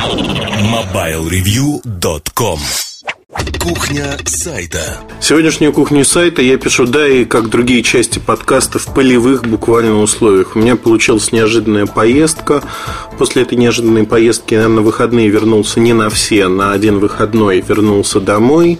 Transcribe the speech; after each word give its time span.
MobileReview.com 0.00 2.58
Кухня 3.58 4.16
сайта. 4.24 4.96
Сегодняшнюю 5.20 5.74
кухню 5.74 6.06
сайта 6.06 6.40
я 6.40 6.56
пишу, 6.56 6.86
да, 6.86 7.06
и 7.06 7.26
как 7.26 7.50
другие 7.50 7.82
части 7.82 8.18
подкаста, 8.18 8.78
в 8.78 8.94
полевых 8.94 9.46
буквально 9.46 10.00
условиях. 10.00 10.56
У 10.56 10.58
меня 10.58 10.76
получилась 10.76 11.32
неожиданная 11.32 11.84
поездка. 11.84 12.62
После 13.18 13.42
этой 13.42 13.58
неожиданной 13.58 14.04
поездки 14.04 14.54
я 14.54 14.68
на 14.68 14.80
выходные 14.80 15.28
вернулся 15.28 15.80
не 15.80 15.92
на 15.92 16.08
все, 16.08 16.48
на 16.48 16.72
один 16.72 16.98
выходной 16.98 17.60
вернулся 17.60 18.20
домой. 18.20 18.78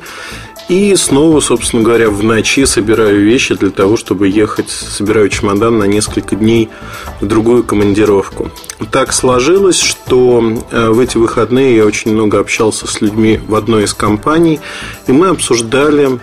И 0.71 0.95
снова, 0.95 1.41
собственно 1.41 1.83
говоря, 1.83 2.11
в 2.11 2.23
ночи 2.23 2.65
собираю 2.65 3.25
вещи 3.25 3.57
для 3.57 3.71
того, 3.71 3.97
чтобы 3.97 4.29
ехать, 4.29 4.71
собираю 4.71 5.29
чемодан 5.29 5.79
на 5.79 5.85
несколько 5.85 6.37
дней 6.37 6.69
в 7.21 7.27
другую 7.27 7.65
командировку. 7.65 8.53
Так 8.93 9.13
сложилось, 9.13 9.81
что 9.81 10.61
э, 10.71 10.91
в 10.91 11.01
эти 11.01 11.17
выходные 11.17 11.75
я 11.75 11.85
очень 11.85 12.13
много 12.13 12.39
общался 12.39 12.87
с 12.87 13.01
людьми 13.01 13.41
в 13.49 13.57
одной 13.57 13.83
из 13.83 13.95
компаний, 13.95 14.61
и 15.09 15.13
мы 15.13 15.31
обсуждали 15.31 16.21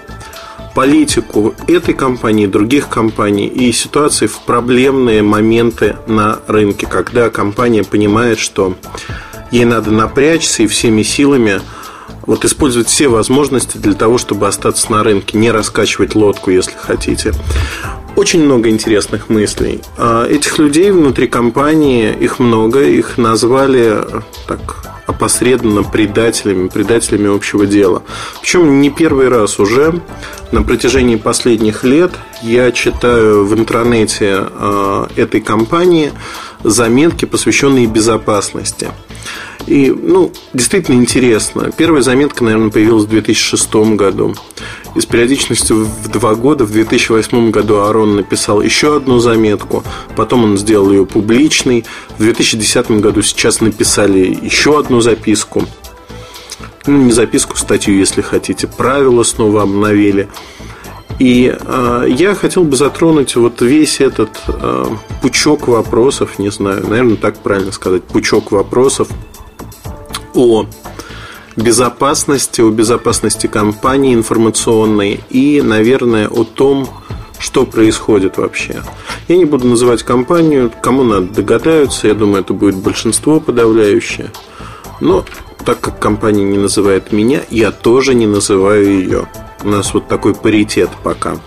политику 0.74 1.54
этой 1.68 1.94
компании, 1.94 2.48
других 2.48 2.88
компаний 2.88 3.48
и 3.48 3.74
ситуации 3.74 4.28
в 4.28 4.40
проблемные 4.40 5.24
моменты 5.24 5.98
на 6.08 6.40
рынке, 6.48 6.88
когда 6.88 7.30
компания 7.30 7.84
понимает, 7.84 8.40
что 8.40 8.78
ей 9.52 9.66
надо 9.66 9.92
напрячься 9.92 10.64
и 10.64 10.68
всеми 10.68 11.04
силами– 11.04 11.60
вот 12.26 12.46
использовать 12.46 12.88
все 12.88 13.08
возможности 13.08 13.78
для 13.78 13.94
того, 13.94 14.18
чтобы 14.18 14.48
остаться 14.48 14.92
на 14.92 15.04
рынке, 15.04 15.38
не 15.38 15.52
раскачивать 15.52 16.16
лодку, 16.16 16.52
если 16.52 16.74
хотите. 16.78 17.34
Очень 18.16 18.44
много 18.44 18.70
интересных 18.70 19.30
мыслей. 19.30 19.82
А 19.98 20.28
этих 20.28 20.58
людей 20.58 20.92
внутри 20.92 21.28
компании, 21.28 22.12
их 22.20 22.40
много, 22.40 22.84
их 22.84 23.18
назвали 23.18 24.04
так 24.48 24.88
опосредованно 25.08 25.84
предателями, 25.84 26.68
предателями 26.68 27.34
общего 27.34 27.66
дела. 27.66 28.04
Причем 28.42 28.82
не 28.82 28.90
первый 28.90 29.30
раз 29.30 29.60
уже. 29.60 30.02
На 30.52 30.64
протяжении 30.64 31.16
последних 31.16 31.84
лет 31.84 32.12
я 32.42 32.72
читаю 32.72 33.46
в 33.46 33.54
интернете 33.58 34.36
а, 34.40 35.10
этой 35.16 35.42
компании 35.42 36.12
заметки, 36.64 37.26
посвященные 37.26 37.88
безопасности. 37.88 38.90
И, 39.68 39.92
ну, 39.92 40.32
действительно 40.54 40.96
интересно. 40.96 41.72
Первая 41.76 42.02
заметка, 42.02 42.44
наверное, 42.44 42.72
появилась 42.72 43.04
в 43.04 43.10
2006 43.10 43.76
году. 43.96 44.34
И 44.96 45.02
с 45.02 45.06
периодичностью 45.06 45.86
в 45.86 46.08
два 46.08 46.36
года, 46.36 46.64
в 46.64 46.72
2008 46.72 47.52
году 47.52 47.82
Арон 47.82 48.16
написал 48.16 48.62
еще 48.62 48.96
одну 48.96 49.20
заметку, 49.20 49.84
потом 50.16 50.46
он 50.46 50.58
сделал 50.58 50.90
ее 50.90 51.06
публичной. 51.06 51.86
В 52.18 52.20
2010 52.20 52.92
году 52.92 53.22
сейчас 53.22 53.60
написали 53.60 54.40
еще 54.42 54.80
одну 54.80 55.02
записку. 55.02 55.66
Ну, 56.88 56.98
не 57.04 57.12
записку, 57.12 57.58
статью, 57.58 57.98
если 57.98 58.22
хотите. 58.22 58.68
Правила 58.68 59.24
снова 59.24 59.64
обновили. 59.64 60.30
И 61.20 61.54
э, 61.60 62.06
я 62.10 62.36
хотел 62.36 62.64
бы 62.64 62.78
затронуть 62.78 63.36
вот 63.36 63.62
весь 63.62 64.00
этот 64.00 64.30
э, 64.48 64.86
пучок 65.22 65.68
вопросов, 65.68 66.38
не 66.38 66.52
знаю, 66.52 66.88
наверное, 66.88 67.16
так 67.16 67.40
правильно 67.40 67.72
сказать, 67.72 68.04
пучок 68.04 68.52
вопросов, 68.52 69.08
о 70.38 70.68
безопасности, 71.56 72.62
о 72.62 72.70
безопасности 72.70 73.48
компании 73.48 74.14
информационной 74.14 75.20
и, 75.30 75.62
наверное, 75.62 76.28
о 76.28 76.44
том, 76.44 76.88
что 77.40 77.66
происходит 77.66 78.38
вообще. 78.38 78.82
Я 79.28 79.38
не 79.38 79.46
буду 79.46 79.68
называть 79.68 80.04
компанию, 80.04 80.72
кому 80.82 81.04
надо 81.04 81.28
догадаются, 81.28 82.08
я 82.08 82.14
думаю, 82.14 82.42
это 82.42 82.54
будет 82.54 82.76
большинство 82.76 83.40
подавляющее. 83.40 84.32
Но 85.02 85.26
так 85.66 85.82
как 85.82 86.00
компания 86.00 86.44
не 86.44 86.58
называет 86.58 87.12
меня, 87.12 87.42
я 87.50 87.72
тоже 87.72 88.14
не 88.14 88.28
называю 88.28 88.86
ее. 88.86 89.28
У 89.64 89.70
нас 89.70 89.94
вот 89.94 90.08
такой 90.08 90.34
паритет 90.34 90.90
пока. 91.04 91.38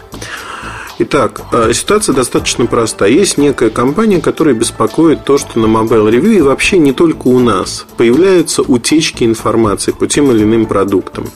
Итак, 1.02 1.40
э, 1.52 1.72
ситуация 1.72 2.14
достаточно 2.14 2.66
проста. 2.66 3.06
Есть 3.06 3.38
некая 3.38 3.70
компания, 3.70 4.20
которая 4.20 4.54
беспокоит 4.54 5.24
то, 5.24 5.38
что 5.38 5.58
на 5.58 5.64
Mobile 5.64 6.10
Review 6.10 6.36
и 6.36 6.40
вообще 6.42 6.76
не 6.76 6.92
только 6.92 7.28
у 7.28 7.38
нас 7.38 7.86
появляются 7.96 8.60
утечки 8.60 9.24
информации 9.24 9.92
по 9.92 10.06
тем 10.06 10.30
или 10.30 10.42
иным 10.42 10.66
продуктам. 10.66 11.30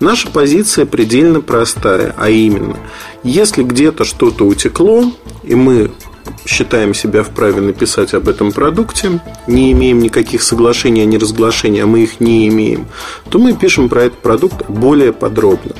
Наша 0.00 0.30
позиция 0.30 0.86
предельно 0.86 1.42
простая, 1.42 2.14
а 2.16 2.30
именно, 2.30 2.78
если 3.22 3.62
где-то 3.62 4.04
что-то 4.04 4.46
утекло, 4.46 5.12
и 5.42 5.54
мы 5.54 5.90
считаем 6.46 6.94
себя 6.94 7.22
вправе 7.22 7.60
написать 7.60 8.14
об 8.14 8.28
этом 8.28 8.52
продукте, 8.52 9.20
не 9.46 9.72
имеем 9.72 10.00
никаких 10.00 10.42
соглашений 10.42 11.02
о 11.02 11.04
неразглашении, 11.04 11.82
а 11.82 11.86
мы 11.86 12.02
их 12.02 12.20
не 12.20 12.48
имеем, 12.48 12.86
то 13.30 13.38
мы 13.38 13.54
пишем 13.54 13.88
про 13.88 14.04
этот 14.04 14.18
продукт 14.18 14.68
более 14.68 15.12
подробно. 15.12 15.72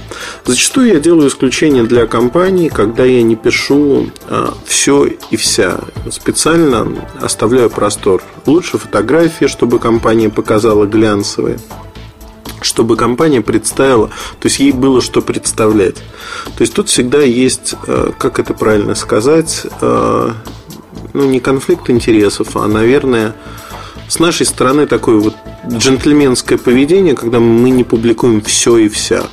Зачастую 0.44 0.88
я 0.88 1.00
делаю 1.00 1.28
исключение 1.28 1.84
для 1.84 2.06
компаний, 2.06 2.68
когда 2.68 3.04
я 3.04 3.22
не 3.22 3.36
пишу 3.36 4.10
а, 4.28 4.54
все 4.64 5.08
и 5.30 5.36
вся. 5.36 5.80
Специально 6.10 6.86
оставляю 7.20 7.70
простор. 7.70 8.22
Лучше 8.46 8.78
фотографии, 8.78 9.46
чтобы 9.46 9.78
компания 9.78 10.30
показала 10.30 10.86
глянцевые 10.86 11.58
чтобы 12.64 12.96
компания 12.96 13.40
представила, 13.40 14.08
то 14.08 14.48
есть 14.48 14.58
ей 14.60 14.72
было 14.72 15.00
что 15.00 15.22
представлять. 15.22 15.96
То 16.56 16.60
есть 16.60 16.74
тут 16.74 16.88
всегда 16.88 17.22
есть, 17.22 17.74
а, 17.86 18.12
как 18.18 18.38
это 18.38 18.54
правильно 18.54 18.94
сказать, 18.94 19.66
а, 19.80 20.34
ну, 21.12 21.24
не 21.24 21.40
конфликт 21.40 21.90
интересов, 21.90 22.56
а, 22.56 22.66
наверное, 22.66 23.34
с 24.08 24.18
нашей 24.18 24.46
стороны 24.46 24.86
такое 24.86 25.18
вот 25.18 25.34
джентльменское 25.68 26.58
поведение, 26.58 27.14
когда 27.14 27.40
мы 27.40 27.70
не 27.70 27.84
публикуем 27.84 28.40
все 28.42 28.76
и 28.76 28.88
вся. 28.88 29.24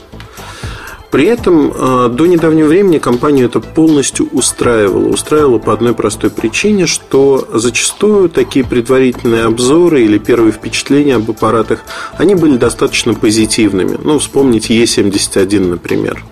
При 1.11 1.25
этом 1.25 1.71
э, 1.73 2.09
до 2.09 2.27
недавнего 2.27 2.67
времени 2.67 2.99
компанию 2.99 3.47
это 3.47 3.59
полностью 3.59 4.27
устраивало. 4.31 5.09
Устраивало 5.09 5.57
по 5.57 5.73
одной 5.73 5.95
простой 5.95 6.29
причине, 6.29 6.85
что 6.85 7.47
зачастую 7.51 8.29
такие 8.29 8.63
предварительные 8.63 9.45
обзоры 9.45 10.03
или 10.03 10.19
первые 10.19 10.51
впечатления 10.51 11.15
об 11.15 11.29
аппаратах, 11.29 11.83
они 12.17 12.35
были 12.35 12.57
достаточно 12.57 13.15
позитивными. 13.15 13.97
Ну, 14.03 14.19
вспомните 14.19 14.75
E71, 14.75 15.59
например. 15.67 16.23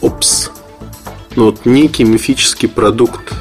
Опс. 0.00 0.50
Ну, 1.34 1.46
вот 1.46 1.66
некий 1.66 2.04
мифический 2.04 2.68
продукт 2.68 3.34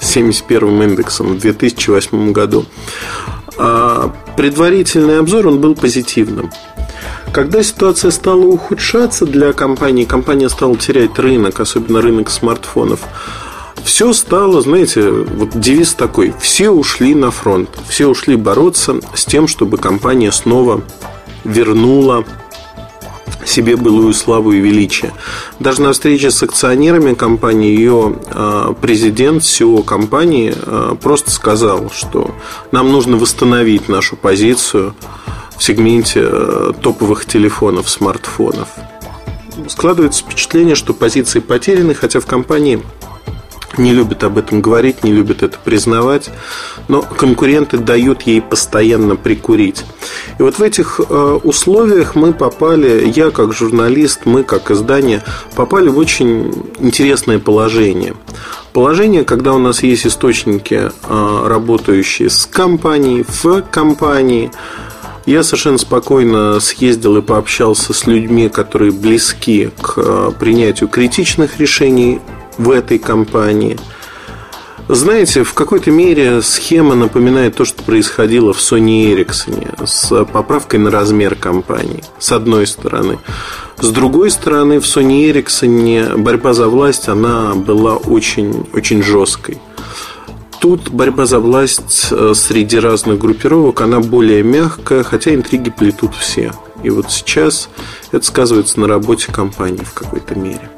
71 0.00 0.82
индексом 0.82 1.28
в 1.28 1.38
2008 1.38 2.32
году. 2.32 2.66
А 3.56 4.12
предварительный 4.36 5.18
обзор 5.18 5.46
он 5.46 5.60
был 5.60 5.74
позитивным. 5.74 6.50
Когда 7.32 7.62
ситуация 7.62 8.10
стала 8.10 8.44
ухудшаться 8.44 9.24
для 9.24 9.54
компании, 9.54 10.04
компания 10.04 10.50
стала 10.50 10.76
терять 10.76 11.18
рынок, 11.18 11.60
особенно 11.60 12.02
рынок 12.02 12.28
смартфонов, 12.28 13.00
все 13.84 14.12
стало, 14.12 14.60
знаете, 14.60 15.10
вот 15.10 15.58
девиз 15.58 15.94
такой, 15.94 16.34
все 16.38 16.68
ушли 16.68 17.14
на 17.14 17.30
фронт, 17.30 17.70
все 17.88 18.06
ушли 18.06 18.36
бороться 18.36 18.96
с 19.14 19.24
тем, 19.24 19.48
чтобы 19.48 19.78
компания 19.78 20.30
снова 20.30 20.82
вернула 21.44 22.24
себе 23.46 23.76
былую 23.76 24.12
славу 24.12 24.52
и 24.52 24.60
величие. 24.60 25.12
Даже 25.58 25.80
на 25.80 25.92
встрече 25.94 26.30
с 26.30 26.42
акционерами 26.42 27.14
компании 27.14 27.74
ее 27.74 28.14
а, 28.30 28.74
президент 28.74 29.42
SEO 29.42 29.82
компании 29.82 30.54
а, 30.54 30.94
просто 30.96 31.30
сказал, 31.30 31.90
что 31.94 32.34
нам 32.72 32.92
нужно 32.92 33.16
восстановить 33.16 33.88
нашу 33.88 34.16
позицию 34.16 34.94
в 35.56 35.62
сегменте 35.62 36.20
а, 36.24 36.72
топовых 36.72 37.26
телефонов, 37.26 37.88
смартфонов. 37.88 38.68
Складывается 39.68 40.24
впечатление, 40.24 40.74
что 40.74 40.94
позиции 40.94 41.40
потеряны, 41.40 41.94
хотя 41.94 42.20
в 42.20 42.26
компании 42.26 42.82
не 43.78 43.92
любит 43.92 44.22
об 44.24 44.38
этом 44.38 44.60
говорить, 44.60 45.04
не 45.04 45.12
любит 45.12 45.42
это 45.42 45.58
признавать, 45.62 46.30
но 46.88 47.02
конкуренты 47.02 47.78
дают 47.78 48.22
ей 48.22 48.40
постоянно 48.40 49.16
прикурить. 49.16 49.84
И 50.38 50.42
вот 50.42 50.58
в 50.58 50.62
этих 50.62 51.00
э, 51.00 51.38
условиях 51.42 52.14
мы 52.14 52.32
попали, 52.32 53.10
я 53.14 53.30
как 53.30 53.52
журналист, 53.52 54.20
мы 54.24 54.42
как 54.44 54.70
издание, 54.70 55.22
попали 55.54 55.88
в 55.88 55.98
очень 55.98 56.52
интересное 56.78 57.38
положение. 57.38 58.14
Положение, 58.72 59.24
когда 59.24 59.52
у 59.54 59.58
нас 59.58 59.82
есть 59.82 60.06
источники, 60.06 60.90
э, 61.02 61.44
работающие 61.46 62.30
с 62.30 62.46
компанией, 62.46 63.24
в 63.26 63.62
компании, 63.62 64.50
я 65.26 65.42
совершенно 65.42 65.78
спокойно 65.78 66.58
съездил 66.60 67.16
и 67.16 67.22
пообщался 67.22 67.92
с 67.92 68.06
людьми, 68.06 68.48
которые 68.48 68.92
близки 68.92 69.70
к 69.80 69.94
э, 69.96 70.32
принятию 70.38 70.88
критичных 70.88 71.58
решений 71.58 72.20
в 72.58 72.70
этой 72.70 72.98
компании. 72.98 73.78
Знаете, 74.88 75.44
в 75.44 75.54
какой-то 75.54 75.90
мере 75.90 76.42
схема 76.42 76.94
напоминает 76.94 77.54
то, 77.54 77.64
что 77.64 77.82
происходило 77.82 78.52
в 78.52 78.58
Sony 78.58 79.14
Ericsson 79.14 79.86
с 79.86 80.24
поправкой 80.24 80.80
на 80.80 80.90
размер 80.90 81.36
компании, 81.36 82.02
с 82.18 82.32
одной 82.32 82.66
стороны. 82.66 83.18
С 83.80 83.90
другой 83.90 84.30
стороны, 84.30 84.80
в 84.80 84.84
Sony 84.84 85.30
Ericsson 85.32 86.18
борьба 86.18 86.52
за 86.52 86.68
власть, 86.68 87.08
она 87.08 87.54
была 87.54 87.96
очень, 87.96 88.66
очень 88.72 89.02
жесткой. 89.02 89.58
Тут 90.62 90.90
борьба 90.90 91.26
за 91.26 91.40
власть 91.40 92.06
э, 92.12 92.34
среди 92.36 92.78
разных 92.78 93.18
группировок, 93.18 93.80
она 93.80 93.98
более 93.98 94.44
мягкая, 94.44 95.02
хотя 95.02 95.34
интриги 95.34 95.70
плетут 95.70 96.14
все. 96.14 96.52
И 96.84 96.90
вот 96.90 97.10
сейчас 97.10 97.68
это 98.12 98.24
сказывается 98.24 98.78
на 98.78 98.86
работе 98.86 99.32
компании 99.32 99.82
в 99.82 99.92
какой-то 99.92 100.36
мере. 100.36 100.70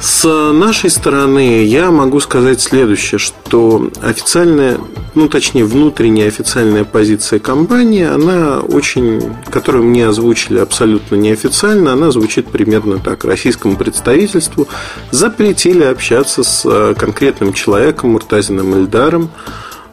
С 0.00 0.26
нашей 0.52 0.88
стороны 0.88 1.62
я 1.64 1.90
могу 1.90 2.20
сказать 2.20 2.62
следующее, 2.62 3.18
что 3.18 3.90
официальная, 4.00 4.78
ну 5.14 5.28
точнее 5.28 5.66
внутренняя 5.66 6.28
официальная 6.28 6.84
позиция 6.84 7.38
компании, 7.38 8.04
она 8.04 8.60
очень, 8.60 9.34
которую 9.50 9.84
мне 9.84 10.08
озвучили 10.08 10.58
абсолютно 10.58 11.16
неофициально, 11.16 11.92
она 11.92 12.10
звучит 12.12 12.48
примерно 12.48 12.98
так. 12.98 13.24
Российскому 13.24 13.76
представительству 13.76 14.66
запретили 15.10 15.84
общаться 15.84 16.44
с 16.44 16.62
э, 16.64 16.94
конкретным 16.98 17.52
человеком, 17.52 18.12
Муртазиным 18.12 18.74
Эльдаром, 18.74 19.30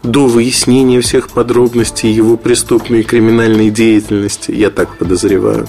до 0.04 0.28
выяснения 0.28 1.02
всех 1.02 1.30
подробностей 1.30 2.10
его 2.10 2.38
преступной 2.38 3.02
и 3.02 3.04
криминальной 3.04 3.72
деятельности, 3.72 4.52
я 4.52 4.70
так 4.70 4.98
подозреваю 4.98 5.68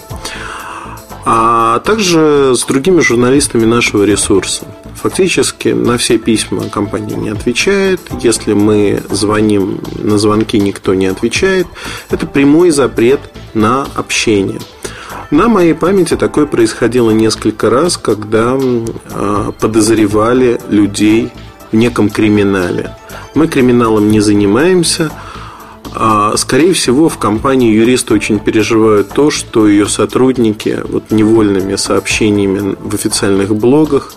а 1.31 1.81
также 1.81 2.55
с 2.57 2.65
другими 2.65 3.01
журналистами 3.01 3.67
нашего 3.67 4.05
ресурса. 4.05 4.65
Фактически 4.95 5.69
на 5.69 5.99
все 5.99 6.17
письма 6.17 6.71
компания 6.71 7.17
не 7.17 7.29
отвечает. 7.29 8.01
Если 8.23 8.55
мы 8.55 9.03
звоним 9.11 9.79
на 9.99 10.17
звонки, 10.17 10.59
никто 10.59 10.95
не 10.95 11.05
отвечает. 11.05 11.67
Это 12.09 12.27
прямой 12.27 12.71
запрет 12.71 13.21
на 13.53 13.87
общение. 13.95 14.59
На 15.31 15.49
моей 15.49 15.75
памяти 15.75 16.17
такое 16.17 16.47
происходило 16.47 17.11
несколько 17.11 17.69
раз, 17.69 17.99
когда 17.99 18.59
а, 19.11 19.53
подозревали 19.53 20.59
людей 20.71 21.31
в 21.71 21.77
неком 21.77 22.09
криминале. 22.09 22.97
Мы 23.35 23.49
криминалом 23.49 24.11
не 24.11 24.21
занимаемся– 24.21 25.11
скорее 26.37 26.73
всего, 26.75 27.09
в 27.09 27.19
компании 27.19 27.73
юристы 27.73 28.15
очень 28.15 28.39
переживают 28.39 29.09
то, 29.11 29.31
что 29.31 29.67
ее 29.67 29.89
сотрудники 29.89 30.81
вот 30.85 31.11
невольными 31.11 31.77
сообщениями 31.77 32.77
в 32.81 32.95
официальных 32.95 33.55
блогах 33.55 34.15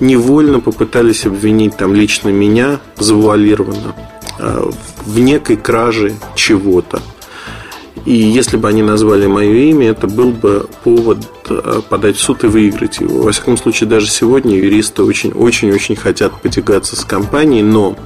невольно 0.00 0.60
попытались 0.60 1.26
обвинить 1.26 1.76
там 1.76 1.94
лично 1.94 2.30
меня 2.30 2.80
завуалированно 2.98 3.94
а, 4.38 4.70
в 5.04 5.18
некой 5.18 5.56
краже 5.56 6.14
чего-то. 6.34 7.02
И 8.06 8.14
если 8.14 8.56
бы 8.56 8.68
они 8.68 8.82
назвали 8.82 9.26
мое 9.26 9.52
имя, 9.70 9.88
это 9.90 10.06
был 10.06 10.30
бы 10.30 10.66
повод 10.82 11.18
а, 11.48 11.82
подать 11.82 12.16
в 12.16 12.20
суд 12.20 12.44
и 12.44 12.46
выиграть 12.46 13.00
его. 13.00 13.22
Во 13.22 13.32
всяком 13.32 13.56
случае, 13.56 13.88
даже 13.88 14.08
сегодня 14.08 14.56
юристы 14.56 15.02
очень-очень-очень 15.02 15.96
хотят 15.96 16.40
потягаться 16.40 16.96
с 16.96 17.04
компанией, 17.04 17.62
но 17.62 17.96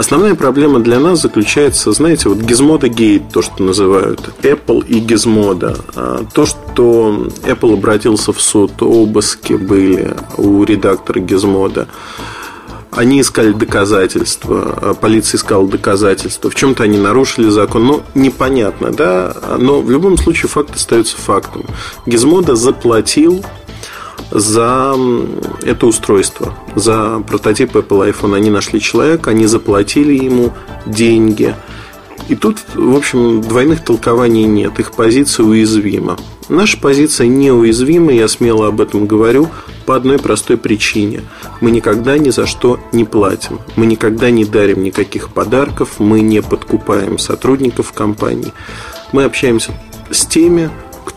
Основная 0.00 0.34
проблема 0.34 0.80
для 0.80 0.98
нас 0.98 1.20
заключается, 1.20 1.92
знаете, 1.92 2.30
вот 2.30 2.38
Gizmodo 2.38 2.88
Gate, 2.88 3.30
то, 3.30 3.42
что 3.42 3.62
называют 3.62 4.30
Apple 4.40 4.82
и 4.86 4.98
Gizmodo. 4.98 5.78
А, 5.94 6.24
то, 6.32 6.46
что 6.46 7.28
Apple 7.42 7.74
обратился 7.74 8.32
в 8.32 8.40
суд, 8.40 8.80
обыски 8.80 9.52
были 9.52 10.16
у 10.38 10.64
редактора 10.64 11.20
Gizmodo. 11.20 11.86
Они 12.90 13.20
искали 13.20 13.52
доказательства, 13.52 14.78
а 14.80 14.94
полиция 14.94 15.36
искала 15.36 15.68
доказательства. 15.68 16.48
В 16.48 16.54
чем-то 16.54 16.84
они 16.84 16.96
нарушили 16.96 17.50
закон. 17.50 17.84
Ну, 17.84 18.02
непонятно, 18.14 18.92
да? 18.92 19.36
Но 19.58 19.82
в 19.82 19.90
любом 19.90 20.16
случае 20.16 20.48
факт 20.48 20.74
остается 20.74 21.18
фактом. 21.18 21.66
Gizmodo 22.06 22.54
заплатил 22.54 23.44
за 24.30 24.96
это 25.62 25.86
устройство, 25.86 26.54
за 26.74 27.22
прототип 27.26 27.74
Apple 27.76 28.12
iPhone. 28.12 28.36
Они 28.36 28.50
нашли 28.50 28.80
человека, 28.80 29.30
они 29.30 29.46
заплатили 29.46 30.14
ему 30.14 30.52
деньги. 30.86 31.54
И 32.28 32.36
тут, 32.36 32.58
в 32.74 32.96
общем, 32.96 33.40
двойных 33.40 33.84
толкований 33.84 34.44
нет. 34.44 34.78
Их 34.78 34.92
позиция 34.92 35.44
уязвима. 35.44 36.16
Наша 36.48 36.78
позиция 36.78 37.26
неуязвима, 37.26 38.12
я 38.12 38.28
смело 38.28 38.68
об 38.68 38.80
этом 38.80 39.06
говорю, 39.06 39.48
по 39.86 39.96
одной 39.96 40.18
простой 40.18 40.56
причине. 40.56 41.22
Мы 41.60 41.70
никогда 41.70 42.18
ни 42.18 42.30
за 42.30 42.46
что 42.46 42.78
не 42.92 43.04
платим. 43.04 43.60
Мы 43.76 43.86
никогда 43.86 44.30
не 44.30 44.44
дарим 44.44 44.82
никаких 44.82 45.30
подарков, 45.30 45.98
мы 45.98 46.20
не 46.20 46.42
подкупаем 46.42 47.18
сотрудников 47.18 47.92
компании. 47.92 48.52
Мы 49.12 49.24
общаемся 49.24 49.72
с 50.10 50.26
теми, 50.26 50.70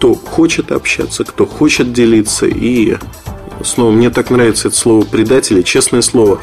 кто 0.04 0.16
хочет 0.16 0.74
общаться, 0.74 1.24
кто 1.24 1.46
хочет 1.46 1.94
делиться. 1.94 2.46
И 2.46 2.98
снова, 3.64 3.92
мне 3.92 4.10
так 4.10 4.32
нравится 4.32 4.68
это 4.68 4.76
слово 4.76 5.06
предатели, 5.06 5.62
честное 5.62 6.02
слово. 6.02 6.42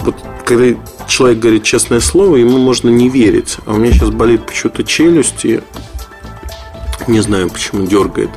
Вот 0.00 0.14
когда 0.44 0.78
человек 1.08 1.38
говорит 1.38 1.62
честное 1.62 2.00
слово, 2.00 2.36
ему 2.36 2.58
можно 2.58 2.90
не 2.90 3.08
верить. 3.08 3.56
А 3.64 3.72
у 3.72 3.78
меня 3.78 3.92
сейчас 3.94 4.10
болит 4.10 4.44
почему-то 4.44 4.84
челюсть 4.84 5.46
и 5.46 5.62
не 7.06 7.20
знаю, 7.20 7.48
почему 7.48 7.86
дергает 7.86 8.28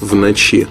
в 0.00 0.16
ночи 0.16 0.66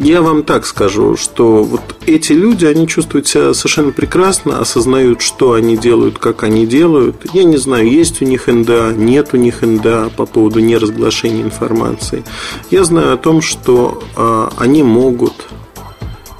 я 0.00 0.22
вам 0.22 0.42
так 0.42 0.66
скажу, 0.66 1.16
что 1.16 1.62
вот 1.62 1.80
эти 2.06 2.32
люди, 2.32 2.64
они 2.64 2.86
чувствуют 2.86 3.26
себя 3.26 3.54
совершенно 3.54 3.92
прекрасно, 3.92 4.60
осознают, 4.60 5.20
что 5.22 5.52
они 5.52 5.76
делают, 5.76 6.18
как 6.18 6.42
они 6.42 6.66
делают. 6.66 7.16
Я 7.32 7.44
не 7.44 7.56
знаю, 7.56 7.90
есть 7.90 8.22
у 8.22 8.24
них 8.24 8.46
НДА, 8.46 8.92
нет 8.96 9.30
у 9.32 9.36
них 9.36 9.62
НДА 9.62 10.10
по 10.16 10.26
поводу 10.26 10.60
неразглашения 10.60 11.42
информации. 11.42 12.24
Я 12.70 12.84
знаю 12.84 13.14
о 13.14 13.16
том, 13.16 13.42
что 13.42 14.02
э, 14.16 14.48
они 14.58 14.82
могут 14.82 15.34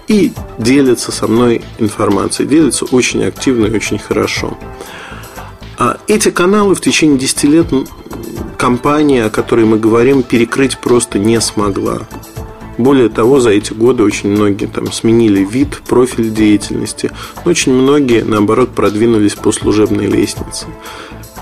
и 0.08 0.32
делятся 0.58 1.12
со 1.12 1.26
мной 1.26 1.62
информацией, 1.78 2.48
делятся 2.48 2.84
очень 2.86 3.24
активно 3.24 3.66
и 3.66 3.74
очень 3.74 3.98
хорошо. 3.98 4.56
А 5.78 5.98
эти 6.06 6.30
каналы 6.30 6.74
в 6.74 6.80
течение 6.80 7.18
10 7.18 7.44
лет 7.44 7.66
компания, 8.58 9.24
о 9.24 9.30
которой 9.30 9.64
мы 9.64 9.78
говорим, 9.78 10.22
перекрыть 10.22 10.78
просто 10.78 11.18
не 11.18 11.40
смогла. 11.40 12.02
Более 12.78 13.08
того, 13.08 13.40
за 13.40 13.50
эти 13.50 13.72
годы 13.72 14.02
очень 14.02 14.30
многие 14.30 14.66
там 14.66 14.90
сменили 14.92 15.44
вид, 15.44 15.82
профиль 15.86 16.30
деятельности. 16.30 17.10
Очень 17.44 17.74
многие, 17.74 18.24
наоборот, 18.24 18.70
продвинулись 18.70 19.34
по 19.34 19.52
служебной 19.52 20.06
лестнице. 20.06 20.66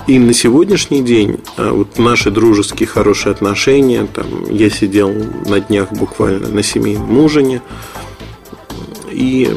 И 0.07 0.19
на 0.19 0.33
сегодняшний 0.33 1.01
день 1.01 1.39
а, 1.57 1.71
вот 1.71 1.99
наши 1.99 2.31
дружеские 2.31 2.87
хорошие 2.87 3.31
отношения, 3.31 4.07
там, 4.13 4.25
я 4.49 4.69
сидел 4.69 5.13
на 5.45 5.59
днях 5.59 5.91
буквально 5.91 6.49
на 6.49 6.63
семейном 6.63 7.17
ужине, 7.19 7.61
и 9.11 9.49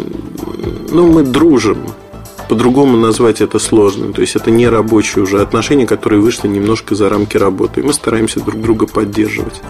ну, 0.90 1.10
мы 1.10 1.22
дружим. 1.22 1.78
По-другому 2.48 2.98
назвать 2.98 3.40
это 3.40 3.58
сложно. 3.58 4.12
То 4.12 4.20
есть 4.20 4.36
это 4.36 4.50
не 4.50 4.68
рабочие 4.68 5.24
уже 5.24 5.40
отношения, 5.40 5.86
которые 5.86 6.20
вышли 6.20 6.46
немножко 6.46 6.94
за 6.94 7.08
рамки 7.08 7.38
работы. 7.38 7.80
И 7.80 7.82
мы 7.82 7.94
стараемся 7.94 8.40
друг 8.40 8.60
друга 8.60 8.86
поддерживать. 8.86 9.62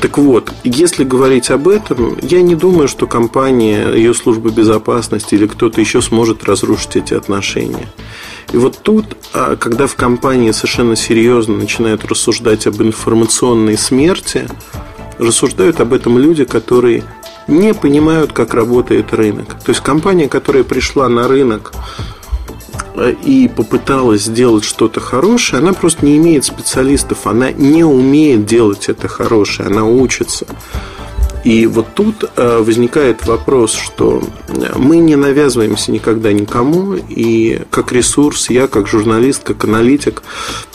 Так 0.00 0.16
вот, 0.16 0.52
если 0.62 1.02
говорить 1.02 1.50
об 1.50 1.66
этом, 1.66 2.16
я 2.22 2.40
не 2.42 2.54
думаю, 2.54 2.86
что 2.86 3.06
компания, 3.06 3.88
ее 3.92 4.14
служба 4.14 4.50
безопасности 4.50 5.34
или 5.34 5.46
кто-то 5.46 5.80
еще 5.80 6.00
сможет 6.00 6.44
разрушить 6.44 6.96
эти 6.96 7.14
отношения. 7.14 7.88
И 8.52 8.56
вот 8.56 8.78
тут, 8.82 9.16
а, 9.32 9.56
когда 9.56 9.86
в 9.86 9.96
компании 9.96 10.52
совершенно 10.52 10.94
серьезно 10.94 11.56
начинают 11.56 12.04
рассуждать 12.04 12.66
об 12.66 12.80
информационной 12.80 13.76
смерти, 13.76 14.48
рассуждают 15.18 15.80
об 15.80 15.92
этом 15.92 16.16
люди, 16.16 16.44
которые 16.44 17.02
не 17.48 17.74
понимают, 17.74 18.32
как 18.32 18.54
работает 18.54 19.12
рынок. 19.12 19.56
То 19.64 19.70
есть 19.70 19.80
компания, 19.80 20.28
которая 20.28 20.62
пришла 20.62 21.08
на 21.08 21.26
рынок 21.26 21.72
и 23.24 23.48
попыталась 23.54 24.24
сделать 24.24 24.64
что-то 24.64 25.00
хорошее, 25.00 25.60
она 25.60 25.72
просто 25.72 26.04
не 26.04 26.16
имеет 26.16 26.44
специалистов, 26.44 27.26
она 27.26 27.50
не 27.52 27.84
умеет 27.84 28.46
делать 28.46 28.88
это 28.88 29.08
хорошее, 29.08 29.68
она 29.68 29.84
учится. 29.84 30.46
И 31.44 31.66
вот 31.66 31.94
тут 31.94 32.24
э, 32.36 32.58
возникает 32.58 33.26
вопрос, 33.26 33.72
что 33.72 34.22
мы 34.76 34.98
не 34.98 35.16
навязываемся 35.16 35.92
никогда 35.92 36.32
никому, 36.32 36.94
и 36.94 37.62
как 37.70 37.92
ресурс, 37.92 38.50
я 38.50 38.66
как 38.66 38.88
журналист, 38.88 39.44
как 39.44 39.64
аналитик. 39.64 40.22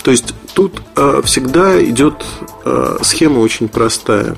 То 0.04 0.12
есть 0.12 0.34
тут 0.54 0.82
э, 0.96 1.22
всегда 1.26 1.84
идет 1.84 2.26
э, 2.66 2.98
схема 3.02 3.40
очень 3.40 3.68
простая. 3.68 4.38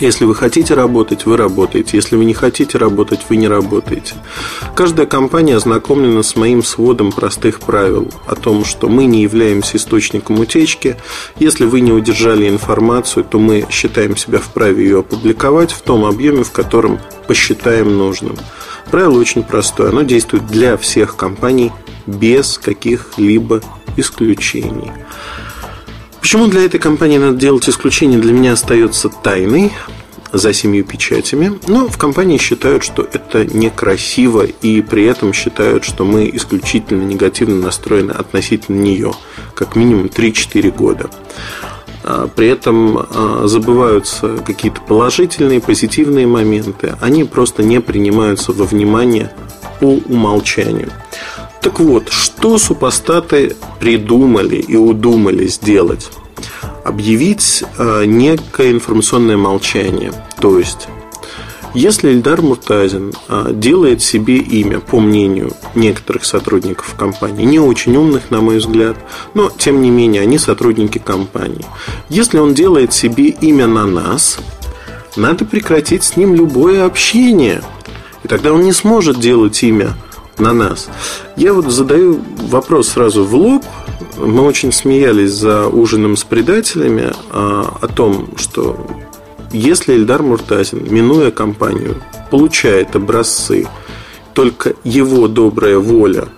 Если 0.00 0.26
вы 0.26 0.34
хотите 0.34 0.74
работать, 0.74 1.24
вы 1.24 1.36
работаете. 1.36 1.96
Если 1.96 2.16
вы 2.16 2.24
не 2.26 2.34
хотите 2.34 2.76
работать, 2.76 3.20
вы 3.28 3.36
не 3.36 3.48
работаете. 3.48 4.14
Каждая 4.74 5.06
компания 5.06 5.56
ознакомлена 5.56 6.22
с 6.22 6.36
моим 6.36 6.62
сводом 6.62 7.12
простых 7.12 7.60
правил 7.60 8.10
о 8.26 8.34
том, 8.34 8.64
что 8.64 8.88
мы 8.88 9.06
не 9.06 9.22
являемся 9.22 9.78
источником 9.78 10.38
утечки. 10.38 10.96
Если 11.38 11.64
вы 11.64 11.80
не 11.80 11.92
удержали 11.92 12.48
информацию, 12.48 13.24
то 13.24 13.38
мы 13.38 13.66
считаем 13.70 14.16
себя 14.16 14.38
вправе 14.38 14.84
ее 14.84 15.00
опубликовать 15.00 15.72
в 15.72 15.80
том 15.80 16.04
объеме, 16.04 16.44
в 16.44 16.52
котором 16.52 17.00
посчитаем 17.26 17.96
нужным. 17.96 18.36
Правило 18.90 19.18
очень 19.18 19.42
простое. 19.42 19.88
Оно 19.88 20.02
действует 20.02 20.46
для 20.46 20.76
всех 20.76 21.16
компаний 21.16 21.72
без 22.06 22.58
каких-либо 22.58 23.62
исключений. 23.96 24.92
Почему 26.26 26.48
для 26.48 26.64
этой 26.64 26.80
компании 26.80 27.18
надо 27.18 27.36
делать 27.36 27.68
исключение, 27.68 28.18
для 28.18 28.32
меня 28.32 28.54
остается 28.54 29.08
тайной. 29.08 29.70
за 30.32 30.52
семью 30.52 30.84
печатями, 30.84 31.56
но 31.68 31.86
в 31.88 31.96
компании 31.98 32.36
считают, 32.36 32.82
что 32.82 33.02
это 33.04 33.44
некрасиво 33.44 34.42
и 34.42 34.82
при 34.82 35.04
этом 35.04 35.32
считают, 35.32 35.84
что 35.84 36.04
мы 36.04 36.28
исключительно 36.34 37.04
негативно 37.04 37.54
настроены 37.54 38.10
относительно 38.10 38.80
нее, 38.80 39.14
как 39.54 39.76
минимум 39.76 40.06
3-4 40.06 40.72
года. 40.72 41.10
А, 42.02 42.26
при 42.26 42.48
этом 42.48 42.98
а, 42.98 43.42
забываются 43.46 44.38
какие-то 44.38 44.80
положительные, 44.80 45.60
позитивные 45.60 46.26
моменты. 46.26 46.96
Они 47.00 47.22
просто 47.22 47.62
не 47.62 47.80
принимаются 47.80 48.50
во 48.50 48.64
внимание 48.64 49.32
по 49.78 50.00
умолчанию. 50.08 50.90
Так 51.66 51.80
вот, 51.80 52.10
что 52.10 52.58
супостаты 52.58 53.56
придумали 53.80 54.54
и 54.54 54.76
удумали 54.76 55.48
сделать? 55.48 56.12
Объявить 56.84 57.64
а, 57.76 58.04
некое 58.04 58.70
информационное 58.70 59.36
молчание. 59.36 60.12
То 60.40 60.60
есть 60.60 60.86
если 61.74 62.10
Эльдар 62.10 62.40
Муртазин 62.40 63.12
а, 63.26 63.50
делает 63.50 64.00
себе 64.00 64.36
имя, 64.36 64.78
по 64.78 65.00
мнению 65.00 65.54
некоторых 65.74 66.24
сотрудников 66.24 66.94
компании, 66.94 67.44
не 67.44 67.58
очень 67.58 67.96
умных, 67.96 68.30
на 68.30 68.40
мой 68.40 68.58
взгляд, 68.58 68.96
но, 69.34 69.50
тем 69.50 69.82
не 69.82 69.90
менее, 69.90 70.22
они 70.22 70.38
сотрудники 70.38 70.98
компании. 70.98 71.66
Если 72.08 72.38
он 72.38 72.54
делает 72.54 72.92
себе 72.92 73.30
имя 73.30 73.66
на 73.66 73.86
нас, 73.86 74.38
надо 75.16 75.44
прекратить 75.44 76.04
с 76.04 76.16
ним 76.16 76.32
любое 76.32 76.86
общение. 76.86 77.60
И 78.22 78.28
тогда 78.28 78.52
он 78.52 78.62
не 78.62 78.72
сможет 78.72 79.18
делать 79.18 79.60
имя 79.64 79.96
на 80.38 80.52
нас. 80.52 80.88
Я 81.36 81.52
вот 81.52 81.70
задаю 81.70 82.20
вопрос 82.48 82.88
сразу 82.88 83.24
в 83.24 83.34
лоб. 83.34 83.64
Мы 84.18 84.42
очень 84.42 84.72
смеялись 84.72 85.32
за 85.32 85.66
ужином 85.66 86.16
с 86.16 86.24
предателями 86.24 87.12
а, 87.30 87.76
о 87.80 87.88
том, 87.88 88.28
что 88.36 88.86
если 89.52 89.94
Эльдар 89.94 90.22
Муртазин, 90.22 90.86
минуя 90.92 91.30
компанию, 91.30 92.02
получает 92.30 92.96
образцы, 92.96 93.68
только 94.34 94.74
его 94.84 95.28
добрая 95.28 95.78
воля 95.78 96.28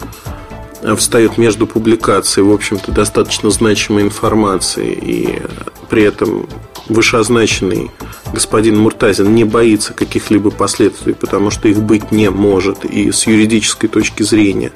встает 0.96 1.38
между 1.38 1.66
публикацией, 1.66 2.46
в 2.46 2.52
общем-то, 2.52 2.92
достаточно 2.92 3.50
значимой 3.50 4.02
информацией, 4.02 4.92
и 4.92 5.42
при 5.88 6.02
этом 6.02 6.49
вышеозначенный 6.88 7.90
господин 8.33 8.78
Муртазин 8.78 9.35
не 9.35 9.45
боится 9.45 9.92
каких-либо 9.92 10.50
последствий, 10.50 11.14
потому 11.14 11.50
что 11.50 11.68
их 11.68 11.80
быть 11.83 12.12
не 12.12 12.30
может, 12.30 12.85
и 12.85 13.11
с 13.11 13.26
юридической 13.26 13.88
точки 13.88 14.23
зрения, 14.23 14.73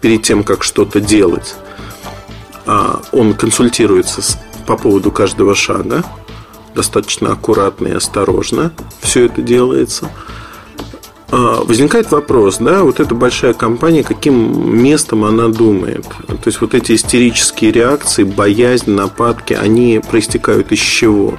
перед 0.00 0.22
тем, 0.22 0.44
как 0.44 0.62
что-то 0.62 1.00
делать, 1.00 1.54
а, 2.66 3.02
он 3.12 3.34
консультируется 3.34 4.22
по 4.66 4.76
поводу 4.76 5.10
каждого 5.10 5.54
шага, 5.54 6.04
достаточно 6.74 7.32
аккуратно 7.32 7.88
и 7.88 7.92
осторожно 7.92 8.72
все 9.00 9.26
это 9.26 9.40
делается. 9.42 10.10
А, 11.28 11.64
возникает 11.64 12.10
вопрос, 12.10 12.58
да, 12.58 12.82
вот 12.82 13.00
эта 13.00 13.14
большая 13.14 13.52
компания, 13.52 14.04
каким 14.04 14.82
местом 14.82 15.24
она 15.24 15.48
думает? 15.48 16.04
То 16.26 16.46
есть 16.46 16.60
вот 16.60 16.74
эти 16.74 16.94
истерические 16.94 17.72
реакции, 17.72 18.22
боязнь, 18.22 18.90
нападки, 18.90 19.52
они 19.52 20.00
проистекают 20.08 20.70
из 20.72 20.78
чего? 20.78 21.34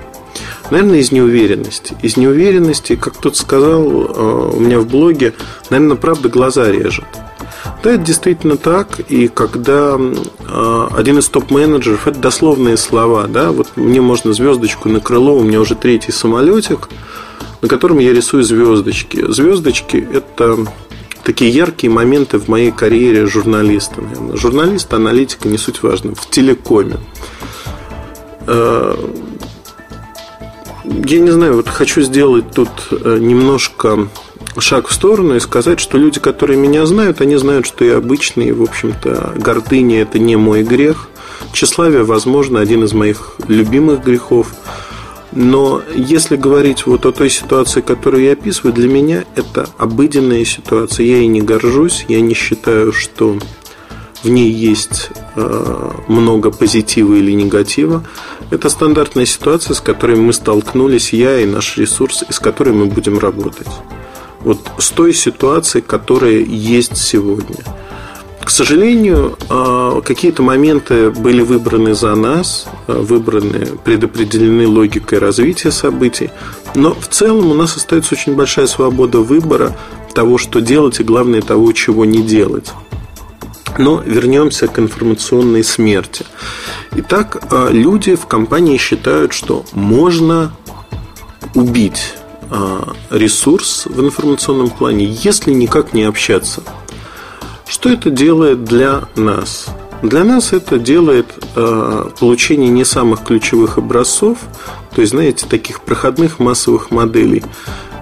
Наверное, 0.69 0.99
из 0.99 1.11
неуверенности. 1.11 1.95
Из 2.01 2.17
неуверенности, 2.17 2.95
как 2.95 3.15
кто-то 3.15 3.37
сказал 3.37 3.85
а, 3.87 4.51
у 4.53 4.59
меня 4.59 4.79
в 4.79 4.87
блоге, 4.87 5.33
наверное, 5.69 5.95
правда 5.95 6.27
глаза 6.27 6.69
режет. 6.69 7.05
Да, 7.83 7.91
это 7.91 8.03
действительно 8.03 8.57
так. 8.57 8.99
И 9.07 9.27
когда 9.27 9.97
э, 9.97 10.87
один 10.97 11.19
из 11.19 11.27
топ-менеджеров, 11.27 12.07
это 12.07 12.19
дословные 12.19 12.77
слова, 12.77 13.27
да, 13.27 13.51
вот 13.51 13.69
мне 13.75 14.01
можно 14.01 14.33
звездочку 14.33 14.89
на 14.89 14.99
крыло, 14.99 15.37
у 15.37 15.43
меня 15.43 15.59
уже 15.59 15.75
третий 15.75 16.11
самолетик, 16.11 16.89
на 17.61 17.67
котором 17.67 17.99
я 17.99 18.13
рисую 18.13 18.43
звездочки. 18.43 19.25
Звездочки– 19.29 20.07
это 20.13 20.57
такие 21.23 21.51
яркие 21.51 21.91
моменты 21.91 22.39
в 22.39 22.47
моей 22.47 22.71
карьере 22.71 23.25
журналиста, 23.25 24.01
наверное. 24.01 24.37
Журналист, 24.37 24.93
аналитика, 24.93 25.47
не 25.49 25.57
суть 25.57 25.83
важно, 25.83 26.15
в 26.15 26.29
телекоме. 26.29 26.97
Э, 28.47 28.95
я 30.83 31.19
не 31.19 31.31
знаю, 31.31 31.55
вот 31.55 31.67
хочу 31.67 32.01
сделать 32.01 32.51
тут 32.51 32.69
э, 32.91 33.17
немножко 33.19 34.07
шаг 34.59 34.87
в 34.87 34.93
сторону 34.93 35.35
и 35.35 35.39
сказать, 35.39 35.79
что 35.79 35.97
люди, 35.97 36.19
которые 36.19 36.57
меня 36.57 36.85
знают, 36.85 37.21
они 37.21 37.35
знают, 37.35 37.65
что 37.65 37.83
я 37.83 37.97
обычный, 37.97 38.51
в 38.51 38.63
общем-то, 38.63 39.33
гордыня– 39.35 40.01
это 40.03 40.19
не 40.19 40.35
мой 40.35 40.63
грех. 40.63 41.09
Тщеславие, 41.53 42.03
возможно, 42.03 42.59
один 42.59 42.83
из 42.83 42.93
моих 42.93 43.35
любимых 43.47 44.03
грехов. 44.03 44.53
Но 45.39 45.83
если 45.95 46.35
говорить 46.35 46.87
вот 46.87 47.05
о 47.05 47.11
той 47.11 47.29
ситуации, 47.29 47.81
которую 47.81 48.23
я 48.23 48.31
описываю, 48.31 48.73
для 48.73 48.87
меня 48.87 49.23
это 49.35 49.69
обыденная 49.77 50.43
ситуация. 50.45 51.05
Я 51.05 51.17
ей 51.17 51.27
не 51.27 51.41
горжусь, 51.41 52.05
я 52.07 52.21
не 52.21 52.33
считаю, 52.33 52.91
что 52.91 53.37
в 54.23 54.29
ней 54.29 54.49
есть 54.49 55.11
э, 55.35 55.91
много 56.07 56.49
позитива 56.49 57.13
или 57.13 57.33
негатива. 57.33 58.03
Это 58.49 58.67
стандартная 58.69 59.27
ситуация, 59.27 59.75
с 59.75 59.79
которой 59.79 60.15
мы 60.15 60.33
столкнулись, 60.33 61.13
я 61.13 61.39
и 61.39 61.45
наш 61.45 61.77
ресурс, 61.77 62.23
и 62.27 62.33
с 62.33 62.39
которой 62.39 62.73
мы 62.73 62.87
будем 62.87 63.19
работать 63.19 63.67
вот 64.39 64.59
с 64.79 64.89
той 64.89 65.13
ситуацией, 65.13 65.83
которая 65.85 66.39
есть 66.39 66.97
сегодня. 66.97 67.57
К 68.47 68.49
сожалению, 68.49 69.37
а, 69.49 69.99
какие-то 69.99 70.41
моменты 70.41 71.11
были 71.11 71.41
выбраны 71.41 71.93
за 71.93 72.15
нас, 72.15 72.65
а, 72.87 72.93
выбраны, 72.93 73.77
предопределены 73.83 74.65
логикой 74.65 75.19
развития 75.19 75.69
событий, 75.69 76.29
но 76.73 76.95
в 76.95 77.09
целом 77.09 77.51
у 77.51 77.53
нас 77.53 77.75
остается 77.75 78.15
очень 78.15 78.35
большая 78.35 78.67
свобода 78.67 79.19
выбора 79.19 79.75
того, 80.13 80.37
что 80.37 80.61
делать, 80.61 81.01
и 81.01 81.03
главное 81.03 81.41
того, 81.41 81.73
чего 81.73 82.05
не 82.05 82.21
делать. 82.21 82.71
Но 83.77 84.01
вернемся 84.01 84.69
к 84.69 84.79
информационной 84.79 85.65
смерти. 85.65 86.25
Итак, 86.95 87.43
а, 87.51 87.69
люди 87.69 88.15
в 88.15 88.27
компании 88.27 88.77
считают, 88.77 89.33
что 89.33 89.65
можно 89.73 90.53
убить 91.53 92.13
ресурс 93.09 93.87
в 93.87 94.01
информационном 94.01 94.69
плане, 94.69 95.03
если 95.03 95.51
никак 95.51 95.91
не 95.91 96.03
общаться. 96.03 96.63
Что 97.67 97.89
это 97.89 98.09
делает 98.09 98.63
для 98.63 99.03
нас? 99.15 99.67
Для 100.01 100.23
нас 100.23 100.53
это 100.53 100.77
делает 100.77 101.27
э, 101.55 102.09
получение 102.19 102.69
не 102.69 102.85
самых 102.85 103.23
ключевых 103.23 103.77
образцов, 103.77 104.37
то 104.93 105.01
есть, 105.01 105.13
знаете, 105.13 105.45
таких 105.47 105.81
проходных 105.81 106.39
массовых 106.39 106.91
моделей, 106.91 107.43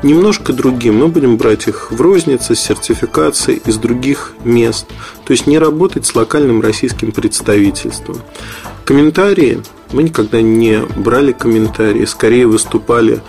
немножко 0.04 0.54
другим. 0.54 0.98
Мы 0.98 1.08
будем 1.08 1.38
брать 1.38 1.68
их 1.68 1.92
в 1.92 2.02
рознице, 2.02 2.56
с 2.56 2.60
сертификацией 2.60 3.62
из 3.66 3.78
других 3.78 4.34
мест. 4.44 4.88
То 5.26 5.32
есть 5.32 5.48
не 5.48 5.58
работать 5.58 6.06
с 6.06 6.16
локальным 6.16 6.62
российским 6.62 7.12
представительством. 7.12 8.18
Комментарии. 8.84 9.62
Мы 9.94 10.04
никогда 10.04 10.42
не 10.42 10.80
брали 10.98 11.32
комментарии, 11.32 12.06
скорее 12.06 12.48
выступали 12.48 13.22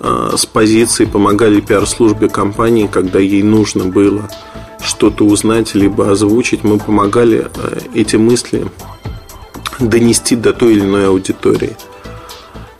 Э, 0.00 0.32
с 0.34 0.46
позиции 0.46 1.04
помогали 1.04 1.60
пиар-службе 1.60 2.28
компании, 2.28 2.88
когда 2.90 3.18
ей 3.18 3.42
нужно 3.42 3.84
было 3.84 4.30
что-то 4.82 5.24
узнать, 5.24 5.74
либо 5.74 6.10
озвучить. 6.10 6.64
Мы 6.64 6.78
помогали 6.78 7.48
э, 7.54 7.78
эти 7.94 8.16
мысли 8.16 8.66
донести 9.78 10.36
до 10.36 10.52
той 10.52 10.72
или 10.72 10.80
иной 10.80 11.08
аудитории. 11.08 11.76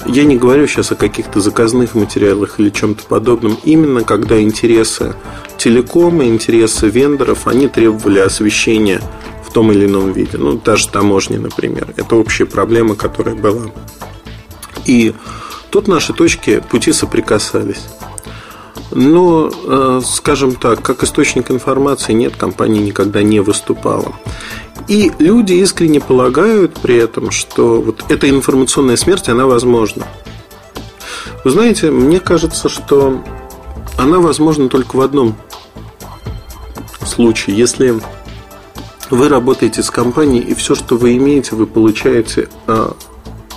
Я 0.06 0.24
не 0.24 0.36
говорю 0.36 0.66
сейчас 0.66 0.92
о 0.92 0.96
каких-то 0.96 1.40
заказных 1.40 1.94
материалах 1.94 2.58
или 2.58 2.70
чем-то 2.70 3.04
подобном. 3.04 3.58
Именно 3.64 4.02
когда 4.02 4.40
интересы 4.40 5.14
телекома, 5.58 6.24
интересы 6.24 6.88
вендоров, 6.88 7.46
они 7.46 7.68
требовали 7.68 8.18
освещения 8.18 9.00
в 9.46 9.52
том 9.52 9.70
или 9.72 9.86
ином 9.86 10.12
виде. 10.12 10.38
Ну, 10.38 10.58
та 10.58 10.76
же 10.76 10.88
таможня, 10.88 11.38
например. 11.38 11.92
Это 11.96 12.16
общая 12.16 12.46
проблема, 12.46 12.94
которая 12.96 13.34
была. 13.34 13.66
И 14.86 15.14
Тут 15.70 15.86
наши 15.86 16.12
точки 16.12 16.60
пути 16.68 16.92
соприкасались. 16.92 17.86
Но, 18.92 19.50
э, 19.50 20.00
скажем 20.04 20.54
так, 20.54 20.82
как 20.82 21.04
источник 21.04 21.50
информации 21.50 22.12
нет, 22.12 22.36
компания 22.36 22.80
никогда 22.80 23.22
не 23.22 23.40
выступала. 23.40 24.12
И 24.88 25.12
люди 25.18 25.52
искренне 25.52 26.00
полагают 26.00 26.74
при 26.80 26.96
этом, 26.96 27.30
что 27.30 27.80
вот 27.80 28.04
эта 28.08 28.28
информационная 28.28 28.96
смерть, 28.96 29.28
она 29.28 29.46
возможна. 29.46 30.06
Вы 31.44 31.50
знаете, 31.50 31.90
мне 31.90 32.18
кажется, 32.20 32.68
что 32.68 33.22
она 33.96 34.18
возможна 34.18 34.68
только 34.68 34.96
в 34.96 35.00
одном 35.00 35.36
случае, 37.04 37.56
если 37.56 38.00
вы 39.10 39.28
работаете 39.28 39.82
с 39.82 39.90
компанией, 39.90 40.42
и 40.42 40.54
все, 40.54 40.74
что 40.74 40.96
вы 40.96 41.16
имеете, 41.16 41.56
вы 41.56 41.66
получаете 41.66 42.48
э, 42.66 42.90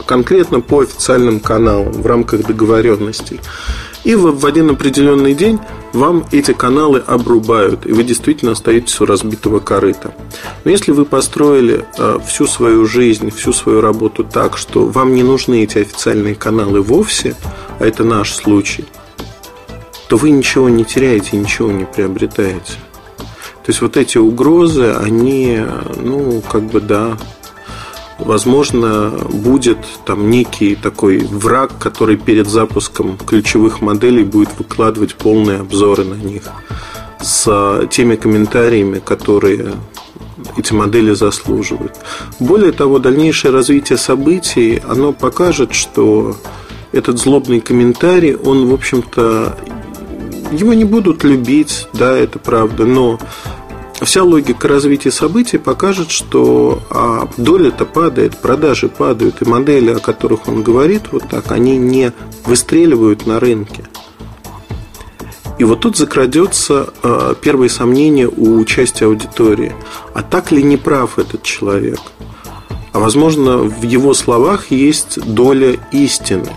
конкретно 0.06 0.62
по 0.62 0.82
официальным 0.82 1.40
каналам 1.40 1.92
в 1.92 2.06
рамках 2.06 2.46
договоренностей. 2.46 3.40
И 4.04 4.16
в 4.16 4.46
один 4.46 4.70
определенный 4.70 5.34
день 5.34 5.60
вам 5.94 6.26
эти 6.32 6.52
каналы 6.52 7.00
обрубают, 7.00 7.86
и 7.86 7.94
вы 7.94 8.04
действительно 8.04 8.52
остаетесь 8.52 9.00
у 9.00 9.06
разбитого 9.06 9.60
корыта. 9.60 10.14
Но 10.66 10.72
если 10.72 10.92
вы 10.92 11.06
построили 11.06 11.86
э, 11.98 12.20
всю 12.28 12.46
свою 12.48 12.86
жизнь, 12.86 13.30
всю 13.30 13.54
свою 13.54 13.80
работу 13.80 14.24
так, 14.26 14.58
что 14.58 14.86
вам 14.86 15.16
не 15.16 15.24
нужны 15.24 15.64
эти 15.64 15.78
официальные 15.78 16.36
каналы 16.36 16.82
вовсе, 16.82 17.36
а 17.80 17.86
это 17.86 18.04
наш 18.04 18.34
случай, 18.34 18.86
то 20.10 20.18
вы 20.18 20.32
ничего 20.32 20.68
не 20.68 20.84
теряете, 20.84 21.38
ничего 21.38 21.72
не 21.72 21.86
приобретаете. 21.86 22.74
То 23.64 23.70
есть 23.70 23.82
вот 23.82 23.96
эти 23.96 24.18
угрозы, 24.18 24.92
они, 24.92 25.62
ну, 25.96 26.42
как 26.52 26.64
бы, 26.64 26.82
да, 26.82 27.18
возможно, 28.20 29.12
будет 29.32 29.80
там 30.06 30.30
некий 30.30 30.76
такой 30.76 31.20
враг, 31.20 31.72
который 31.80 32.18
перед 32.18 32.48
запуском 32.48 33.18
ключевых 33.18 33.82
моделей 33.82 34.24
будет 34.24 34.50
выкладывать 34.58 35.16
полные 35.16 35.60
обзоры 35.60 36.04
на 36.04 36.16
них 36.16 36.44
с 37.22 37.88
теми 37.90 38.16
комментариями, 38.16 39.00
которые 39.00 39.74
эти 40.58 40.74
модели 40.74 41.14
заслуживают. 41.14 41.94
Более 42.40 42.72
того, 42.72 43.00
дальнейшее 43.00 43.52
развитие 43.52 43.98
событий, 43.98 44.82
оно 44.88 45.14
покажет, 45.14 45.74
что 45.74 46.36
этот 46.92 47.18
злобный 47.20 47.62
комментарий, 47.62 48.36
он, 48.36 48.68
в 48.68 48.74
общем-то, 48.74 49.58
его 50.52 50.74
не 50.74 50.84
будут 50.84 51.24
любить, 51.24 51.88
да, 51.94 52.16
это 52.16 52.38
правда, 52.40 52.86
но 52.86 53.20
вся 54.06 54.24
логика 54.24 54.68
развития 54.68 55.12
событий 55.12 55.58
покажет, 55.58 56.10
что 56.10 56.82
а, 56.90 57.30
доля-то 57.38 57.86
падает, 57.86 58.38
продажи 58.38 58.90
падают, 58.90 59.42
и 59.42 59.46
модели, 59.46 59.92
о 59.92 60.00
которых 60.00 60.48
он 60.48 60.64
говорит, 60.64 61.04
вот 61.12 61.30
так, 61.30 61.52
они 61.52 61.78
не 61.78 62.12
выстреливают 62.46 63.26
на 63.26 63.40
рынке. 63.40 63.86
И 65.60 65.64
вот 65.64 65.82
тут 65.82 65.96
закрадется 65.98 66.90
э, 67.04 67.36
первые 67.40 67.70
сомнения 67.70 68.28
у 68.28 68.66
части 68.66 69.04
аудитории. 69.04 69.74
А 70.14 70.24
так 70.24 70.52
ли 70.52 70.64
не 70.64 70.78
прав 70.78 71.20
этот 71.20 71.44
человек? 71.44 72.00
А 72.92 73.00
возможно, 73.00 73.58
в 73.58 73.84
его 73.84 74.14
словах 74.14 74.72
есть 74.72 75.24
доля 75.24 75.78
истины. 75.92 76.50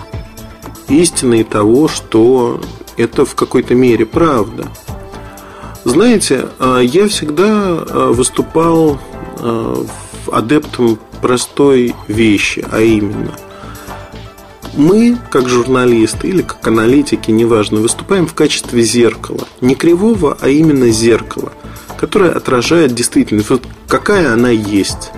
Истины 0.88 1.44
того, 1.44 1.88
что 1.88 2.60
это 2.96 3.24
в 3.24 3.34
какой-то 3.34 3.74
мере 3.74 4.06
правда. 4.06 4.68
Знаете, 5.86 6.48
а, 6.58 6.80
я 6.80 7.06
всегда 7.06 7.46
а, 7.48 8.12
выступал 8.12 8.98
а, 9.38 9.86
адептом 10.32 10.98
простой 11.22 11.94
вещи, 12.08 12.66
а 12.72 12.80
именно 12.80 13.30
мы, 14.74 15.16
как 15.30 15.48
журналисты 15.48 16.26
или 16.26 16.42
как 16.42 16.66
аналитики, 16.66 17.30
неважно, 17.30 17.78
выступаем 17.78 18.26
в 18.26 18.34
качестве 18.34 18.82
зеркала. 18.82 19.46
Не 19.60 19.76
кривого, 19.76 20.36
а 20.40 20.48
именно 20.48 20.90
зеркала, 20.90 21.52
которое 21.96 22.32
отражает 22.32 22.92
действительность, 22.92 23.48
вот 23.50 23.62
какая 23.86 24.32
она 24.32 24.50
есть. 24.50 25.12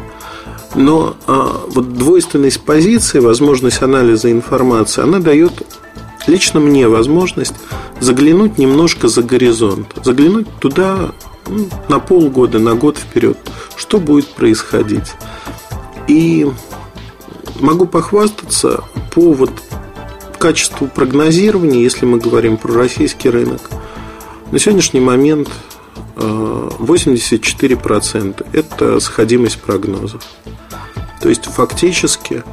Но 0.74 1.16
а, 1.26 1.64
вот 1.66 1.94
двойственность 1.94 2.60
позиции, 2.60 3.20
возможность 3.20 3.80
анализа 3.80 4.30
информации, 4.30 5.02
она 5.02 5.18
дает 5.18 5.62
лично 6.26 6.60
мне 6.60 6.88
возможность 6.88 7.54
заглянуть 8.00 8.58
немножко 8.58 9.08
за 9.08 9.22
горизонт, 9.22 9.94
заглянуть 10.04 10.48
туда 10.60 11.12
ну, 11.46 11.68
на 11.88 11.98
полгода, 11.98 12.58
на 12.58 12.74
год 12.74 12.98
вперед, 12.98 13.38
что 13.76 13.98
будет 13.98 14.28
происходить. 14.28 15.14
И 16.06 16.46
могу 17.60 17.86
похвастаться 17.86 18.84
по 19.12 19.32
вот 19.32 19.50
качеству 20.38 20.86
прогнозирования, 20.86 21.82
если 21.82 22.06
мы 22.06 22.18
говорим 22.18 22.56
про 22.56 22.72
российский 22.74 23.30
рынок, 23.30 23.60
на 24.50 24.58
сегодняшний 24.58 25.00
момент 25.00 25.50
84% 26.16 28.46
э, 28.52 28.58
это 28.58 29.00
сходимость 29.00 29.60
прогнозов. 29.60 30.22
То 31.20 31.28
есть 31.28 31.46
фактически 31.46 32.44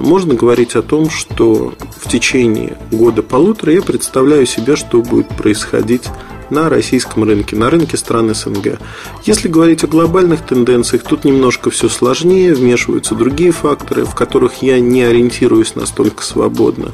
можно 0.00 0.34
говорить 0.34 0.76
о 0.76 0.82
том, 0.82 1.10
что 1.10 1.74
в 1.96 2.08
течение 2.08 2.78
года-полутора 2.90 3.72
я 3.72 3.82
представляю 3.82 4.46
себе, 4.46 4.76
что 4.76 5.02
будет 5.02 5.28
происходить 5.28 6.04
на 6.52 6.68
российском 6.68 7.24
рынке, 7.24 7.56
на 7.56 7.70
рынке 7.70 7.96
стран 7.96 8.34
СНГ. 8.34 8.78
Если 9.24 9.48
говорить 9.48 9.84
о 9.84 9.86
глобальных 9.86 10.44
тенденциях, 10.44 11.02
тут 11.02 11.24
немножко 11.24 11.70
все 11.70 11.88
сложнее, 11.88 12.54
вмешиваются 12.54 13.14
другие 13.14 13.52
факторы, 13.52 14.04
в 14.04 14.14
которых 14.14 14.62
я 14.62 14.78
не 14.78 15.02
ориентируюсь 15.02 15.74
настолько 15.74 16.22
свободно. 16.22 16.92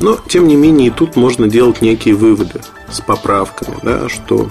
Но, 0.00 0.16
тем 0.28 0.46
не 0.46 0.54
менее, 0.54 0.88
и 0.88 0.92
тут 0.92 1.16
можно 1.16 1.48
делать 1.48 1.82
некие 1.82 2.14
выводы 2.14 2.60
с 2.90 3.00
поправками, 3.00 3.76
да, 3.82 4.08
что 4.08 4.48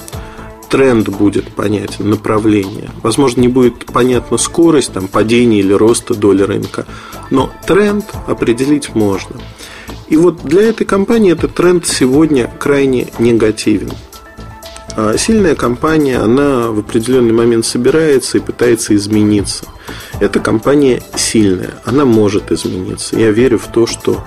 тренд 0.69 1.09
будет 1.09 1.51
понятен, 1.51 2.09
направление. 2.09 2.89
Возможно, 3.01 3.41
не 3.41 3.47
будет 3.47 3.85
понятна 3.85 4.37
скорость 4.37 4.93
там, 4.93 5.07
падения 5.07 5.59
или 5.59 5.73
роста 5.73 6.13
доли 6.13 6.43
рынка, 6.43 6.85
но 7.29 7.51
тренд 7.65 8.05
определить 8.27 8.95
можно. 8.95 9.35
И 10.07 10.17
вот 10.17 10.43
для 10.43 10.63
этой 10.63 10.85
компании 10.85 11.31
этот 11.33 11.53
тренд 11.53 11.85
сегодня 11.85 12.49
крайне 12.59 13.07
негативен. 13.19 13.91
А 14.95 15.17
сильная 15.17 15.55
компания, 15.55 16.17
она 16.17 16.71
в 16.71 16.79
определенный 16.79 17.31
момент 17.31 17.65
собирается 17.65 18.37
и 18.37 18.41
пытается 18.41 18.95
измениться. 18.95 19.65
Эта 20.19 20.39
компания 20.39 21.01
сильная, 21.15 21.75
она 21.85 22.05
может 22.05 22.51
измениться. 22.51 23.17
Я 23.17 23.31
верю 23.31 23.59
в 23.59 23.67
то, 23.67 23.87
что 23.87 24.23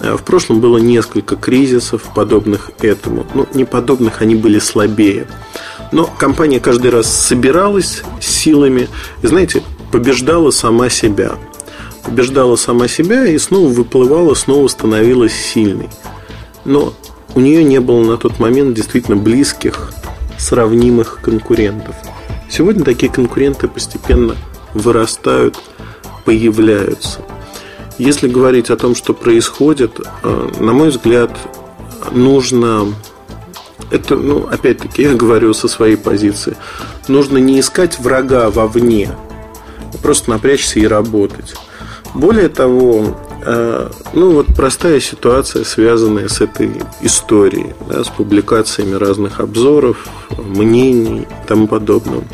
в 0.00 0.22
прошлом 0.22 0.60
было 0.60 0.78
несколько 0.78 1.36
кризисов, 1.36 2.02
подобных 2.14 2.70
этому. 2.80 3.26
Ну, 3.34 3.46
не 3.54 3.64
подобных, 3.64 4.22
они 4.22 4.34
были 4.34 4.58
слабее. 4.58 5.26
Но 5.92 6.06
компания 6.06 6.60
каждый 6.60 6.90
раз 6.90 7.06
собиралась 7.06 8.02
силами 8.20 8.88
и, 9.22 9.26
знаете, 9.26 9.62
побеждала 9.92 10.50
сама 10.50 10.88
себя. 10.88 11.32
Побеждала 12.04 12.56
сама 12.56 12.88
себя 12.88 13.26
и 13.26 13.36
снова 13.38 13.68
выплывала, 13.68 14.34
снова 14.34 14.68
становилась 14.68 15.34
сильной. 15.34 15.90
Но 16.64 16.94
у 17.34 17.40
нее 17.40 17.62
не 17.62 17.80
было 17.80 18.02
на 18.02 18.16
тот 18.16 18.38
момент 18.38 18.74
действительно 18.74 19.16
близких, 19.16 19.92
сравнимых 20.38 21.20
конкурентов. 21.22 21.94
Сегодня 22.48 22.84
такие 22.84 23.12
конкуренты 23.12 23.68
постепенно 23.68 24.36
вырастают, 24.74 25.60
появляются. 26.24 27.20
Если 28.00 28.28
говорить 28.28 28.70
о 28.70 28.78
том, 28.78 28.94
что 28.94 29.12
происходит, 29.12 30.00
э, 30.22 30.48
на 30.58 30.72
мой 30.72 30.88
взгляд, 30.88 31.30
нужно 32.12 32.94
это, 33.90 34.16
ну, 34.16 34.48
опять-таки, 34.50 35.02
я 35.02 35.12
говорю 35.12 35.52
со 35.52 35.68
своей 35.68 35.96
позиции. 35.96 36.56
Нужно 37.08 37.36
не 37.36 37.60
искать 37.60 37.98
врага 37.98 38.48
вовне, 38.48 39.10
а 39.92 39.98
просто 39.98 40.30
напрячься 40.30 40.80
и 40.80 40.86
работать. 40.86 41.54
Более 42.14 42.48
того, 42.48 43.18
э, 43.44 43.90
ну 44.14 44.30
вот 44.30 44.46
простая 44.46 44.98
ситуация, 45.00 45.64
связанная 45.64 46.28
с 46.28 46.40
этой 46.40 46.72
историей, 47.02 47.74
да, 47.86 48.02
с 48.02 48.08
публикациями 48.08 48.94
разных 48.94 49.40
обзоров, 49.40 50.06
мнений 50.38 51.26
и 51.28 51.46
тому 51.46 51.68
подобного. 51.68 52.24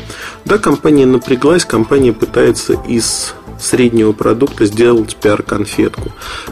Да, 0.45 0.59
компания 0.59 1.05
напряглась, 1.05 1.65
компания 1.65 2.13
пытается 2.13 2.71
из 2.87 3.33
среднего 3.59 4.11
продукта 4.11 4.65
сделать 4.65 5.15
пиар-конфетку. 5.15 6.11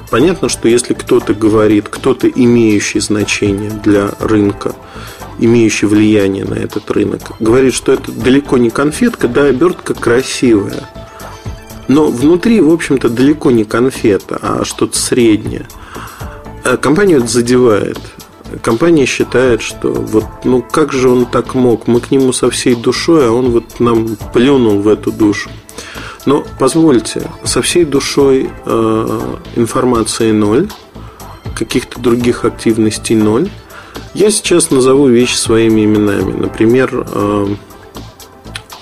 Понятно, 0.10 0.50
что 0.50 0.68
если 0.68 0.94
кто-то 0.94 1.34
говорит, 1.34 1.89
кто-то 1.89 2.28
имеющий 2.28 3.00
значение 3.00 3.72
для 3.84 4.12
рынка, 4.20 4.76
имеющий 5.39 5.86
влияние 5.86 6.46
на 6.46 6.56
этот 6.56 6.89
рынок, 6.91 7.22
говорит, 7.39 7.74
что 7.74 7.94
это 7.94 8.12
далеко 8.12 8.58
не 8.58 8.70
конфетка, 8.70 9.28
да, 9.28 9.46
обертка 9.46 9.94
красивая. 9.94 10.89
Но 11.88 12.08
внутри, 12.08 12.62
в 12.62 12.72
общем-то, 12.72 13.10
далеко 13.10 13.52
не 13.52 13.63
конфета, 13.63 14.39
а 14.41 14.65
что-то 14.65 14.98
среднее. 14.98 15.68
Э, 16.63 16.78
компанию 16.78 17.20
это 17.20 17.28
задевает. 17.28 18.00
Компания 18.62 19.06
считает, 19.06 19.62
что 19.62 19.91
вот, 19.91 20.26
ну 20.44 20.62
как 20.62 20.94
же 20.94 21.10
он 21.10 21.26
так 21.26 21.56
мог? 21.56 21.88
Мы 21.88 22.00
к 22.00 22.12
нему 22.12 22.32
со 22.32 22.50
всей 22.50 22.76
душой, 22.76 23.28
а 23.28 23.32
он 23.32 23.52
вот 23.52 23.80
нам 23.80 24.18
плюнул 24.34 24.80
в 24.80 24.88
эту 24.88 25.12
душу. 25.12 25.50
Но 26.26 26.46
позвольте, 26.60 27.30
со 27.44 27.62
всей 27.62 27.86
душой 27.86 28.50
э, 28.66 29.36
информации 29.56 30.32
ноль, 30.32 30.70
каких-то 31.56 32.00
других 32.00 32.46
активностей 32.46 33.16
ноль. 33.16 33.50
Я 34.14 34.32
сейчас 34.32 34.72
назову 34.72 35.08
вещи 35.08 35.36
своими 35.36 35.86
именами. 35.86 36.34
Например, 36.34 37.06
э, 37.08 37.56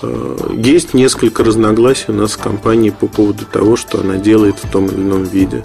э, 0.02 0.38
есть 0.56 0.94
несколько 0.94 1.44
разногласий 1.44 2.06
у 2.10 2.14
нас 2.14 2.34
в 2.34 2.38
компании 2.38 2.90
по 2.90 3.08
поводу 3.08 3.46
того, 3.46 3.76
что 3.76 4.00
она 4.00 4.16
делает 4.16 4.56
в 4.62 4.70
том 4.70 4.88
или 4.88 4.96
ином 5.02 5.24
виде. 5.24 5.64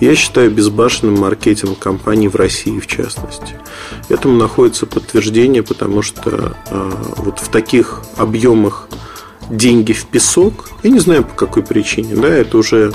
Я 0.00 0.14
считаю 0.14 0.50
безбашенным 0.50 1.20
маркетинг 1.20 1.78
компании 1.78 2.28
в 2.28 2.34
России, 2.34 2.80
в 2.80 2.86
частности. 2.86 3.54
Этому 4.08 4.38
находится 4.38 4.86
подтверждение, 4.86 5.62
потому 5.62 6.00
что 6.00 6.56
э, 6.70 6.92
вот 7.16 7.38
в 7.38 7.48
таких 7.48 8.02
объемах 8.16 8.88
деньги 9.50 9.92
в 9.92 10.06
песок. 10.06 10.70
Я 10.82 10.90
не 10.90 11.00
знаю 11.00 11.24
по 11.24 11.34
какой 11.34 11.62
причине, 11.62 12.14
да, 12.14 12.28
это 12.28 12.56
уже 12.58 12.92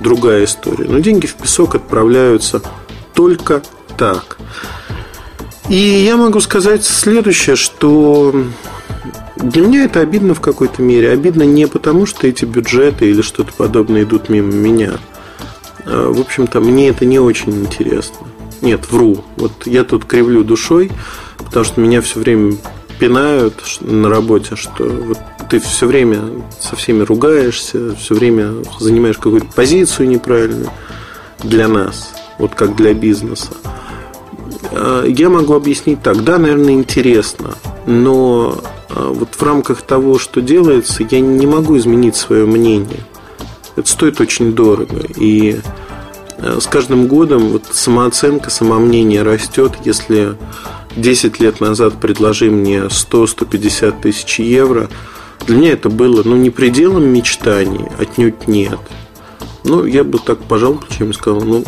другая 0.00 0.44
история. 0.44 0.86
Но 0.88 0.98
деньги 1.00 1.26
в 1.26 1.34
песок 1.34 1.74
отправляются 1.74 2.62
только 3.14 3.62
так. 3.96 4.38
И 5.68 5.76
я 5.76 6.16
могу 6.16 6.40
сказать 6.40 6.84
следующее, 6.84 7.56
что 7.56 8.34
для 9.36 9.62
меня 9.62 9.84
это 9.84 10.00
обидно 10.00 10.34
в 10.34 10.40
какой-то 10.40 10.80
мере. 10.82 11.10
Обидно 11.10 11.42
не 11.42 11.66
потому, 11.66 12.06
что 12.06 12.26
эти 12.26 12.44
бюджеты 12.44 13.10
или 13.10 13.20
что-то 13.20 13.52
подобное 13.52 14.04
идут 14.04 14.28
мимо 14.28 14.52
меня. 14.52 14.94
А, 15.84 16.10
в 16.10 16.20
общем-то, 16.20 16.60
мне 16.60 16.88
это 16.88 17.04
не 17.04 17.18
очень 17.18 17.52
интересно. 17.64 18.26
Нет, 18.62 18.90
вру. 18.90 19.24
Вот 19.36 19.66
я 19.66 19.84
тут 19.84 20.04
кривлю 20.04 20.42
душой, 20.42 20.90
потому 21.36 21.64
что 21.64 21.80
меня 21.80 22.00
все 22.00 22.18
время 22.18 22.56
пинают 22.98 23.62
на 23.80 24.08
работе, 24.08 24.56
что 24.56 24.84
вот 24.84 25.18
ты 25.48 25.60
все 25.60 25.86
время 25.86 26.22
со 26.60 26.76
всеми 26.76 27.02
ругаешься, 27.02 27.94
все 27.96 28.14
время 28.14 28.52
занимаешь 28.78 29.16
какую-то 29.16 29.46
позицию 29.54 30.08
неправильную 30.08 30.70
для 31.42 31.68
нас, 31.68 32.12
вот 32.38 32.54
как 32.54 32.76
для 32.76 32.94
бизнеса. 32.94 33.50
А, 34.72 35.04
я 35.06 35.28
могу 35.28 35.54
объяснить 35.54 36.02
так. 36.02 36.22
Да, 36.24 36.38
наверное, 36.38 36.74
интересно, 36.74 37.54
но 37.86 38.60
а, 38.90 39.12
вот 39.12 39.34
в 39.34 39.42
рамках 39.42 39.82
того, 39.82 40.18
что 40.18 40.40
делается, 40.40 41.04
я 41.08 41.20
не 41.20 41.46
могу 41.46 41.76
изменить 41.78 42.16
свое 42.16 42.46
мнение. 42.46 43.00
Это 43.76 43.88
стоит 43.88 44.20
очень 44.20 44.52
дорого. 44.52 45.00
И 45.16 45.60
а, 46.38 46.58
с 46.60 46.66
каждым 46.66 47.06
годом 47.06 47.48
вот 47.48 47.64
самооценка, 47.70 48.50
самомнение 48.50 49.22
растет. 49.22 49.72
Если 49.84 50.34
10 51.00 51.40
лет 51.40 51.60
назад 51.60 52.00
предложи 52.00 52.50
мне 52.50 52.82
100-150 52.82 54.00
тысяч 54.02 54.38
евро, 54.38 54.88
для 55.46 55.56
меня 55.56 55.72
это 55.72 55.88
было 55.88 56.22
ну, 56.24 56.36
не 56.36 56.50
пределом 56.50 57.08
мечтаний, 57.08 57.86
отнюдь 57.98 58.48
нет. 58.48 58.78
Ну, 59.64 59.84
я 59.84 60.04
бы 60.04 60.18
так 60.18 60.38
пожал 60.40 60.74
плечами 60.74 61.12
сказал, 61.12 61.42
ну, 61.42 61.64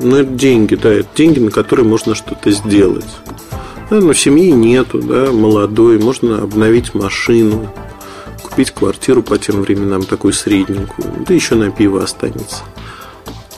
ну, 0.00 0.16
это 0.16 0.30
деньги, 0.30 0.74
да, 0.74 0.92
это 0.92 1.08
деньги, 1.14 1.38
на 1.38 1.50
которые 1.50 1.86
можно 1.86 2.14
что-то 2.14 2.50
сделать. 2.50 3.06
Да, 3.90 4.00
но 4.00 4.12
семьи 4.12 4.50
нету, 4.50 5.00
да, 5.00 5.30
молодой, 5.30 5.98
можно 5.98 6.42
обновить 6.42 6.94
машину, 6.94 7.70
купить 8.42 8.70
квартиру 8.70 9.22
по 9.22 9.38
тем 9.38 9.62
временам 9.62 10.04
такую 10.04 10.32
средненькую, 10.32 11.24
да 11.26 11.34
еще 11.34 11.54
на 11.54 11.70
пиво 11.70 12.02
останется. 12.02 12.62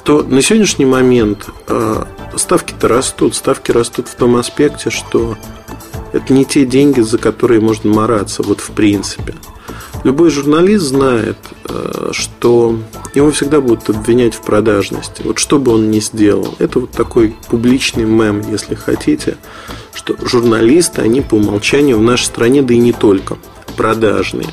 То 0.05 0.23
на 0.23 0.41
сегодняшний 0.41 0.87
момент 0.87 1.47
э, 1.69 2.05
ставки-то 2.37 2.88
растут, 2.88 3.35
ставки 3.35 3.70
растут 3.70 4.09
в 4.09 4.14
том 4.14 4.37
аспекте, 4.37 4.90
что 4.90 5.37
это 6.12 6.33
не 6.33 6.44
те 6.44 6.64
деньги, 6.64 7.01
за 7.01 7.18
которые 7.18 7.61
можно 7.61 7.90
мараться, 7.92 8.42
вот 8.42 8.61
в 8.61 8.70
принципе. 8.70 9.35
Любой 10.05 10.31
журналист 10.31 10.85
знает, 10.85 11.37
э, 11.68 12.11
что 12.12 12.79
его 13.14 13.31
всегда 13.33 13.61
будут 13.61 13.88
обвинять 13.90 14.35
в 14.35 14.42
продажности. 14.42 15.22
Вот 15.25 15.38
что 15.38 15.59
бы 15.59 15.72
он 15.72 15.90
ни 15.90 15.99
сделал. 16.01 16.55
Это 16.59 16.81
вот 16.81 16.92
такой 16.92 17.35
публичный 17.49 18.05
мем, 18.05 18.42
если 18.49 18.75
хотите, 18.75 19.37
что 19.94 20.14
журналисты, 20.25 21.03
они 21.03 21.22
по 21.22 21.35
умолчанию 21.35 21.99
в 21.99 22.03
нашей 22.03 22.27
стране, 22.27 22.62
да 22.62 22.75
и 22.75 22.79
не 22.79 22.92
только, 22.92 23.37
продажные. 23.77 24.49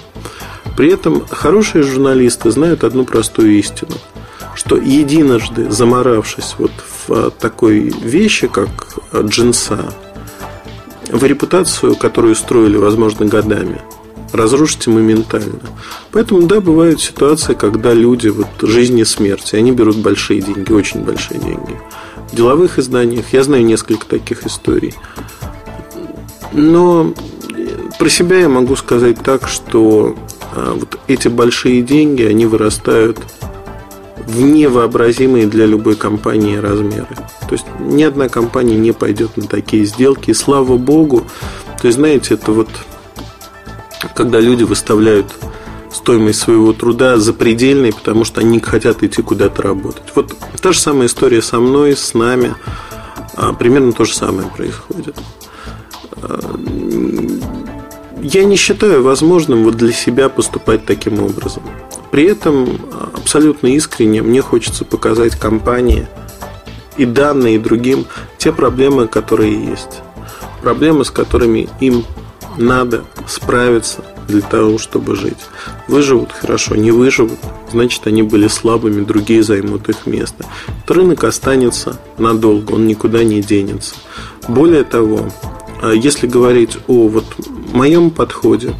При 0.76 0.92
этом 0.92 1.24
хорошие 1.30 1.84
журналисты 1.84 2.50
знают 2.50 2.84
одну 2.84 3.06
простую 3.06 3.58
истину, 3.60 3.96
что 4.56 4.76
единожды 4.78 5.70
заморавшись 5.70 6.56
вот 6.58 6.72
в 6.72 6.93
такой 7.40 7.80
вещи, 8.04 8.48
как 8.48 8.98
джинса, 9.14 9.94
в 11.10 11.24
репутацию, 11.24 11.96
которую 11.96 12.36
строили, 12.36 12.78
возможно, 12.78 13.26
годами– 13.26 13.82
разрушите 14.34 14.90
моментально. 14.90 15.60
Поэтому, 16.12 16.44
да, 16.44 16.60
бывают 16.60 17.02
ситуации, 17.02 17.54
когда 17.54 17.94
люди, 17.94 18.28
вот 18.28 18.48
жизнь 18.62 19.00
и 19.00 19.06
смерть, 19.06 19.54
они 19.54 19.72
берут 19.72 19.98
большие 19.98 20.42
деньги, 20.42 20.72
очень 20.72 21.02
большие 21.02 21.40
деньги. 21.40 21.80
В 22.32 22.36
деловых 22.36 22.80
изданиях 22.80 23.32
я 23.32 23.44
знаю 23.44 23.64
несколько 23.64 24.06
таких 24.06 24.46
историй. 24.46 24.96
Но 26.52 27.14
про 28.00 28.10
себя 28.10 28.40
я 28.40 28.50
могу 28.50 28.76
сказать 28.76 29.20
так, 29.24 29.48
что 29.48 30.16
а, 30.56 30.74
вот 30.74 31.00
эти 31.08 31.28
большие 31.28 31.82
деньги, 31.82 32.24
они 32.24 32.46
вырастают 32.46 33.20
в 34.26 34.42
невообразимые 34.42 35.48
для 35.48 35.66
любой 35.66 35.96
компании 35.96 36.58
размеры. 36.58 37.16
То 37.48 37.52
есть 37.52 37.66
ни 37.80 38.04
одна 38.04 38.30
компания 38.30 38.78
не 38.78 38.92
пойдет 38.92 39.38
на 39.38 39.48
такие 39.48 39.86
сделки. 39.86 40.32
И 40.32 40.34
слава 40.34 40.78
богу, 40.78 41.24
то 41.82 41.88
есть, 41.88 41.98
знаете, 41.98 42.36
это 42.36 42.52
вот 42.52 42.70
когда 44.16 44.40
люди 44.40 44.64
выставляют 44.64 45.28
стоимость 45.92 46.40
своего 46.40 46.74
труда 46.74 47.18
запредельной, 47.18 47.94
потому 47.94 48.26
что 48.26 48.42
они 48.42 48.60
хотят 48.60 49.04
идти 49.04 49.22
куда-то 49.22 49.62
работать. 49.62 50.04
Вот 50.16 50.34
та 50.62 50.72
же 50.72 50.80
самая 50.80 51.08
история 51.08 51.42
со 51.42 51.60
мной, 51.60 51.96
с 51.96 52.14
нами. 52.14 52.56
А, 53.36 53.54
примерно 53.54 53.94
то 53.94 54.06
же 54.06 54.14
самое 54.14 54.48
происходит. 54.48 55.16
Я 58.24 58.46
не 58.46 58.56
считаю 58.56 59.04
возможным 59.04 59.66
вот 59.66 59.76
для 59.76 59.92
себя 59.92 60.30
поступать 60.30 60.86
таким 60.86 61.22
образом. 61.22 61.62
При 62.10 62.24
этом 62.24 62.80
абсолютно 63.14 63.68
искренне 63.68 64.22
мне 64.22 64.42
хочется 64.42 64.86
показать 64.86 65.36
компании 65.36 66.08
и 66.96 67.04
данные, 67.04 67.56
и 67.56 67.60
другим 67.60 68.06
те 68.38 68.54
проблемы, 68.54 69.08
которые 69.08 69.54
есть. 69.54 70.00
Проблемы, 70.62 71.04
с 71.04 71.12
которыми 71.12 71.68
им 71.82 72.06
надо 72.58 73.04
справиться 73.28 74.06
для 74.30 74.40
того, 74.40 74.78
чтобы 74.78 75.18
жить. 75.18 75.40
Выживут 75.90 76.32
хорошо, 76.32 76.76
не 76.76 76.92
выживут, 76.92 77.40
значит 77.74 78.08
они 78.08 78.24
были 78.24 78.48
слабыми, 78.48 79.04
другие 79.04 79.44
займут 79.44 79.90
их 79.90 80.06
место. 80.06 80.46
Этот 80.86 80.96
рынок 80.96 81.26
останется 81.26 82.00
надолго, 82.18 82.72
он 82.72 82.88
никуда 82.88 83.26
не 83.26 83.42
денется. 83.42 83.96
Более 84.48 84.86
того, 84.86 85.28
если 85.92 86.28
говорить 86.28 86.78
о 86.88 87.08
вот 87.08 87.26
моем 87.74 88.10
подходе, 88.10 88.74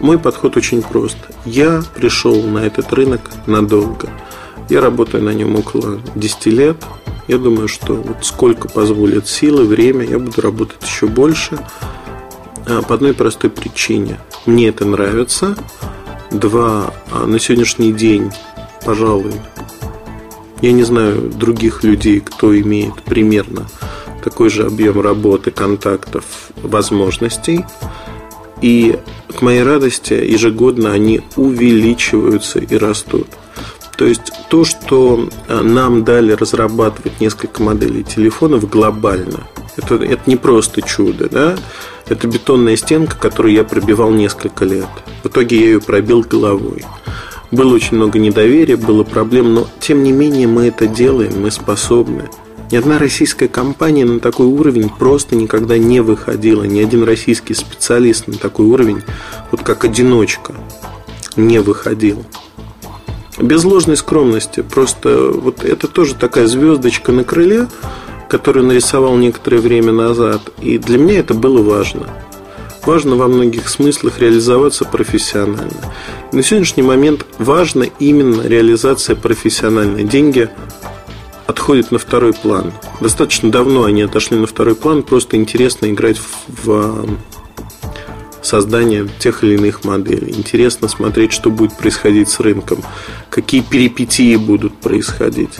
мой 0.00 0.18
подход 0.18 0.56
очень 0.56 0.82
прост. 0.82 1.16
Я 1.44 1.82
пришел 1.94 2.42
на 2.42 2.58
этот 2.58 2.92
рынок 2.92 3.30
надолго. 3.46 4.08
Я 4.68 4.80
работаю 4.80 5.22
на 5.22 5.30
нем 5.30 5.56
около 5.56 6.00
10 6.14 6.46
лет. 6.46 6.76
Я 7.28 7.38
думаю, 7.38 7.68
что 7.68 7.94
вот 7.94 8.18
сколько 8.22 8.68
позволит 8.68 9.28
силы, 9.28 9.64
время, 9.64 10.04
я 10.04 10.18
буду 10.18 10.40
работать 10.40 10.82
еще 10.82 11.06
больше. 11.06 11.58
А, 12.66 12.82
по 12.82 12.94
одной 12.94 13.14
простой 13.14 13.50
причине. 13.50 14.18
Мне 14.46 14.68
это 14.68 14.84
нравится. 14.84 15.56
Два, 16.30 16.92
а, 17.10 17.26
на 17.26 17.38
сегодняшний 17.38 17.92
день, 17.92 18.32
пожалуй, 18.84 19.34
я 20.62 20.72
не 20.72 20.82
знаю 20.82 21.30
других 21.30 21.84
людей, 21.84 22.20
кто 22.20 22.58
имеет 22.58 22.94
примерно 23.02 23.66
такой 24.22 24.50
же 24.50 24.66
объем 24.66 25.00
работы, 25.00 25.50
контактов, 25.50 26.24
возможностей. 26.56 27.64
И 28.60 28.98
к 29.36 29.42
моей 29.42 29.62
радости 29.62 30.12
ежегодно 30.12 30.92
они 30.92 31.20
увеличиваются 31.36 32.60
и 32.60 32.76
растут. 32.76 33.26
То 33.96 34.06
есть 34.06 34.32
то, 34.48 34.64
что 34.64 35.28
а, 35.48 35.62
нам 35.62 36.04
дали 36.04 36.32
разрабатывать 36.32 37.20
несколько 37.20 37.62
моделей 37.62 38.04
телефонов 38.04 38.68
глобально, 38.68 39.46
это, 39.76 39.96
это 39.96 40.22
не 40.26 40.36
просто 40.36 40.82
чудо, 40.82 41.28
да? 41.28 41.56
Это 42.08 42.26
бетонная 42.26 42.76
стенка, 42.76 43.16
которую 43.16 43.54
я 43.54 43.64
пробивал 43.64 44.10
несколько 44.10 44.64
лет. 44.64 44.88
В 45.22 45.28
итоге 45.28 45.56
я 45.56 45.64
ее 45.66 45.80
пробил 45.80 46.22
головой. 46.22 46.84
Было 47.50 47.74
очень 47.74 47.96
много 47.96 48.18
недоверия, 48.18 48.76
было 48.76 49.04
проблем, 49.04 49.54
но 49.54 49.68
тем 49.78 50.02
не 50.02 50.12
менее 50.12 50.46
мы 50.46 50.66
это 50.66 50.86
делаем, 50.86 51.42
мы 51.42 51.50
способны. 51.50 52.28
Ни 52.72 52.78
одна 52.78 52.98
российская 52.98 53.48
компания 53.48 54.06
на 54.06 54.18
такой 54.18 54.46
уровень 54.46 54.88
просто 54.88 55.36
никогда 55.36 55.76
не 55.76 56.00
выходила. 56.00 56.62
Ни 56.62 56.80
один 56.80 57.04
российский 57.04 57.52
специалист 57.52 58.26
на 58.28 58.38
такой 58.38 58.64
уровень, 58.64 59.02
вот 59.50 59.60
как 59.60 59.84
одиночка, 59.84 60.54
не 61.36 61.58
выходил. 61.58 62.24
Без 63.38 63.62
ложной 63.64 63.98
скромности. 63.98 64.62
Просто 64.62 65.32
вот 65.34 65.62
это 65.64 65.86
тоже 65.86 66.14
такая 66.14 66.46
звездочка 66.46 67.12
на 67.12 67.24
крыле, 67.24 67.68
которую 68.30 68.64
нарисовал 68.64 69.18
некоторое 69.18 69.58
время 69.58 69.92
назад. 69.92 70.40
И 70.62 70.78
для 70.78 70.96
меня 70.96 71.18
это 71.18 71.34
было 71.34 71.62
важно. 71.62 72.08
Важно 72.86 73.16
во 73.16 73.28
многих 73.28 73.68
смыслах 73.68 74.18
реализоваться 74.18 74.86
профессионально. 74.86 75.92
На 76.32 76.42
сегодняшний 76.42 76.84
момент 76.84 77.26
важна 77.36 77.84
именно 77.98 78.40
реализация 78.40 79.14
профессиональной. 79.14 80.04
Деньги 80.04 80.48
отходят 81.46 81.90
на 81.92 81.98
второй 81.98 82.32
план. 82.32 82.72
Достаточно 83.00 83.50
давно 83.50 83.84
они 83.84 84.02
отошли 84.02 84.36
на 84.36 84.46
второй 84.46 84.74
план. 84.74 85.02
Просто 85.02 85.36
интересно 85.36 85.86
играть 85.86 86.18
в 86.48 87.06
создание 88.42 89.08
тех 89.18 89.44
или 89.44 89.54
иных 89.54 89.84
моделей. 89.84 90.32
Интересно 90.36 90.88
смотреть, 90.88 91.32
что 91.32 91.50
будет 91.50 91.76
происходить 91.76 92.28
с 92.28 92.40
рынком, 92.40 92.82
какие 93.30 93.60
перипетии 93.60 94.36
будут 94.36 94.74
происходить. 94.78 95.58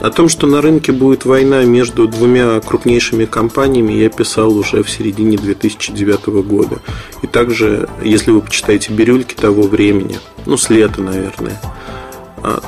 О 0.00 0.10
том, 0.10 0.28
что 0.28 0.46
на 0.46 0.60
рынке 0.60 0.90
будет 0.90 1.24
война 1.24 1.62
между 1.64 2.08
двумя 2.08 2.58
крупнейшими 2.60 3.24
компаниями, 3.24 3.92
я 3.92 4.08
писал 4.08 4.56
уже 4.56 4.82
в 4.82 4.90
середине 4.90 5.36
2009 5.36 6.26
года. 6.44 6.80
И 7.22 7.26
также, 7.26 7.88
если 8.02 8.32
вы 8.32 8.40
почитаете 8.40 8.92
бирюльки 8.92 9.34
того 9.34 9.62
времени, 9.62 10.18
ну, 10.46 10.56
с 10.56 10.70
лета, 10.70 11.02
наверное, 11.02 11.60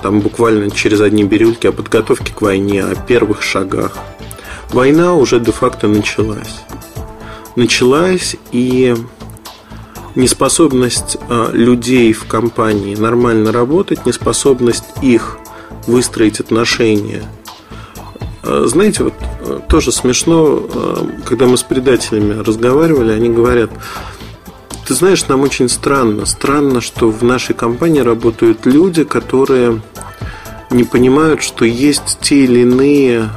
там 0.02 0.20
буквально 0.20 0.70
через 0.70 1.00
одни 1.00 1.24
бирюльки 1.24 1.66
о 1.66 1.72
подготовке 1.72 2.32
к 2.32 2.42
войне, 2.42 2.84
о 2.84 2.94
первых 2.94 3.42
шагах. 3.42 3.96
Война 4.70 5.14
уже 5.14 5.40
де-факто 5.40 5.88
началась. 5.88 6.62
Началась, 7.56 8.36
и 8.52 8.94
неспособность 10.14 11.16
а, 11.28 11.50
людей 11.52 12.12
в 12.12 12.26
компании 12.26 12.94
нормально 12.96 13.52
работать, 13.52 14.06
неспособность 14.06 14.84
их 15.02 15.38
выстроить 15.86 16.40
отношения 16.40 17.22
Э, 18.46 18.64
знаете, 18.66 19.04
вот 19.04 19.14
тоже 19.68 19.90
смешно, 19.90 20.62
когда 21.24 21.46
мы 21.46 21.56
с 21.56 21.62
предателями 21.62 22.42
разговаривали, 22.42 23.12
они 23.12 23.28
говорят, 23.30 23.70
ты 24.86 24.94
знаешь, 24.94 25.26
нам 25.28 25.40
очень 25.42 25.68
странно. 25.68 26.26
Странно, 26.26 26.80
что 26.80 27.10
в 27.10 27.22
нашей 27.22 27.54
компании 27.54 28.00
работают 28.00 28.66
люди, 28.66 29.04
которые 29.04 29.80
не 30.70 30.84
понимают, 30.84 31.42
что 31.42 31.64
есть 31.64 32.18
те 32.20 32.44
или 32.44 32.60
иные 32.60 33.30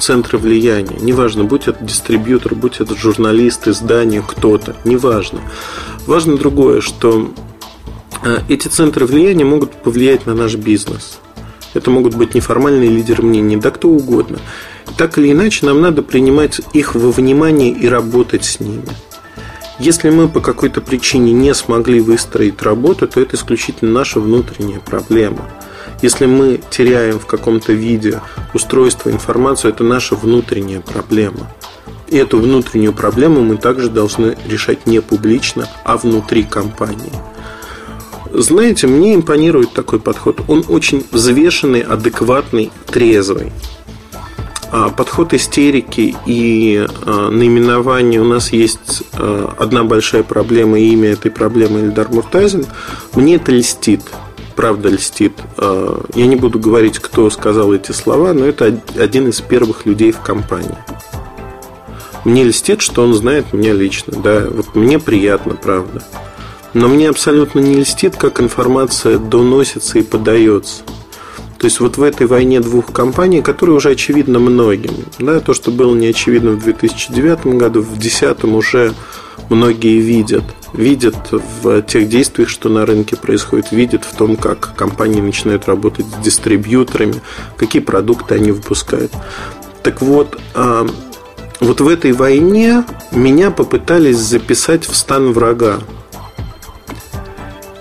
центры 0.00 0.38
влияния. 0.38 0.98
Неважно, 1.00 1.44
будь 1.44 1.68
это 1.68 1.84
дистрибьютор, 1.84 2.54
будь 2.54 2.80
это 2.80 2.96
журналист, 2.96 3.68
издание, 3.68 4.24
кто-то, 4.26 4.76
неважно. 4.84 5.40
Важно 6.06 6.36
другое, 6.36 6.80
что 6.80 7.32
эти 8.48 8.68
центры 8.68 9.06
влияния 9.06 9.44
могут 9.44 9.70
повлиять 9.72 10.26
на 10.26 10.34
наш 10.34 10.56
бизнес. 10.56 11.20
Это 11.72 11.90
могут 11.90 12.16
быть 12.16 12.34
неформальные 12.34 12.90
лидеры 12.90 13.22
мнений, 13.22 13.56
да 13.56 13.70
кто 13.70 13.88
угодно. 13.88 14.40
Так 14.96 15.16
или 15.18 15.30
иначе, 15.30 15.66
нам 15.66 15.80
надо 15.80 16.02
принимать 16.02 16.60
их 16.72 16.96
во 16.96 17.12
внимание 17.12 17.70
и 17.70 17.86
работать 17.86 18.44
с 18.44 18.58
ними. 18.58 18.82
Если 19.80 20.10
мы 20.10 20.28
по 20.28 20.40
какой-то 20.40 20.82
причине 20.82 21.32
не 21.32 21.54
смогли 21.54 22.00
выстроить 22.00 22.60
работу, 22.60 23.08
то 23.08 23.18
это 23.18 23.36
исключительно 23.36 23.90
наша 23.92 24.20
внутренняя 24.20 24.78
проблема. 24.78 25.48
Если 26.02 26.26
мы 26.26 26.60
теряем 26.68 27.18
в 27.18 27.24
каком-то 27.24 27.72
виде 27.72 28.20
устройство, 28.52 29.08
информацию, 29.08 29.72
это 29.72 29.82
наша 29.82 30.16
внутренняя 30.16 30.82
проблема. 30.82 31.50
И 32.08 32.16
эту 32.18 32.38
внутреннюю 32.40 32.92
проблему 32.92 33.40
мы 33.40 33.56
также 33.56 33.88
должны 33.88 34.36
решать 34.46 34.86
не 34.86 35.00
публично, 35.00 35.66
а 35.82 35.96
внутри 35.96 36.42
компании. 36.42 37.12
Знаете, 38.32 38.86
мне 38.86 39.14
импонирует 39.14 39.72
такой 39.72 39.98
подход. 39.98 40.42
Он 40.46 40.62
очень 40.68 41.06
взвешенный, 41.10 41.80
адекватный, 41.80 42.70
трезвый. 42.86 43.50
А 44.72 44.90
подход 44.90 45.34
истерики 45.34 46.14
и 46.26 46.86
а, 47.04 47.30
наименование 47.30 48.20
у 48.20 48.24
нас 48.24 48.52
есть 48.52 49.02
а, 49.14 49.52
одна 49.58 49.82
большая 49.82 50.22
проблема, 50.22 50.78
и 50.78 50.90
имя 50.90 51.10
этой 51.10 51.30
проблемы 51.30 51.80
Эльдар 51.80 52.08
Муртазин. 52.08 52.66
Мне 53.14 53.34
это 53.34 53.50
льстит, 53.50 54.02
правда 54.54 54.88
льстит. 54.88 55.32
Я 55.58 56.26
не 56.26 56.36
буду 56.36 56.60
говорить, 56.60 56.98
кто 57.00 57.28
сказал 57.30 57.72
эти 57.74 57.92
слова, 57.92 58.32
но 58.32 58.46
это 58.46 58.80
один 58.96 59.28
из 59.28 59.40
первых 59.40 59.86
людей 59.86 60.12
в 60.12 60.20
компании. 60.20 60.76
Мне 62.24 62.44
льстит, 62.44 62.80
что 62.80 63.02
он 63.02 63.14
знает 63.14 63.52
меня 63.52 63.72
лично. 63.72 64.20
Да, 64.22 64.46
вот 64.48 64.74
мне 64.76 64.98
приятно, 64.98 65.54
правда. 65.54 66.04
Но 66.74 66.86
мне 66.86 67.08
абсолютно 67.08 67.58
не 67.58 67.80
льстит, 67.80 68.16
как 68.16 68.40
информация 68.40 69.18
доносится 69.18 69.98
и 69.98 70.02
подается. 70.02 70.82
То 71.60 71.66
есть 71.66 71.78
вот 71.78 71.98
в 71.98 72.02
этой 72.02 72.26
войне 72.26 72.60
двух 72.60 72.90
компаний, 72.90 73.42
которая 73.42 73.76
уже 73.76 73.90
очевидно 73.90 74.38
многим, 74.38 74.94
да, 75.18 75.40
то, 75.40 75.52
что 75.52 75.70
было 75.70 75.94
не 75.94 76.06
очевидно 76.06 76.52
в 76.52 76.62
2009 76.64 77.58
году, 77.58 77.82
в 77.82 77.98
2010 77.98 78.44
уже 78.44 78.94
многие 79.50 79.98
видят. 79.98 80.44
Видят 80.72 81.16
в 81.30 81.82
тех 81.82 82.08
действиях, 82.08 82.48
что 82.48 82.70
на 82.70 82.86
рынке 82.86 83.14
происходит, 83.14 83.72
видят 83.72 84.04
в 84.04 84.16
том, 84.16 84.36
как 84.36 84.74
компании 84.74 85.20
начинают 85.20 85.66
работать 85.68 86.06
с 86.06 86.24
дистрибьюторами, 86.24 87.20
какие 87.58 87.82
продукты 87.82 88.36
они 88.36 88.52
выпускают. 88.52 89.12
Так 89.82 90.00
вот, 90.00 90.40
а, 90.54 90.86
вот 91.60 91.82
в 91.82 91.88
этой 91.88 92.12
войне 92.12 92.84
меня 93.12 93.50
попытались 93.50 94.16
записать 94.16 94.86
в 94.86 94.96
стан 94.96 95.32
врага 95.32 95.80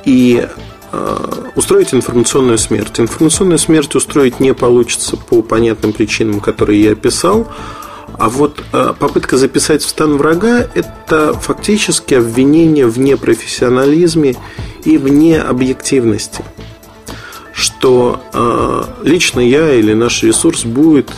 и 0.04 0.46
устроить 1.56 1.94
информационную 1.94 2.58
смерть. 2.58 3.00
Информационную 3.00 3.60
смерть 3.60 3.94
устроить 3.96 4.40
не 4.40 4.54
получится 4.54 5.18
по 5.18 5.42
понятным 5.42 5.94
причинам, 5.94 6.40
которые 6.40 6.82
я 6.82 6.92
описал. 6.94 7.48
А 8.18 8.28
вот 8.28 8.64
э, 8.74 8.94
попытка 8.98 9.38
записать 9.38 9.84
в 9.84 9.88
стан 9.88 10.18
врага– 10.18 10.68
это 10.74 11.34
фактически 11.34 12.16
обвинение 12.16 12.88
в 12.88 12.98
непрофессионализме 12.98 14.36
и 14.84 14.98
в 14.98 15.08
необъективности. 15.08 16.44
Что 17.54 18.22
э, 18.34 18.84
лично 19.04 19.40
я 19.40 19.74
или 19.74 19.94
наш 19.94 20.24
ресурс 20.24 20.66
будет, 20.66 21.12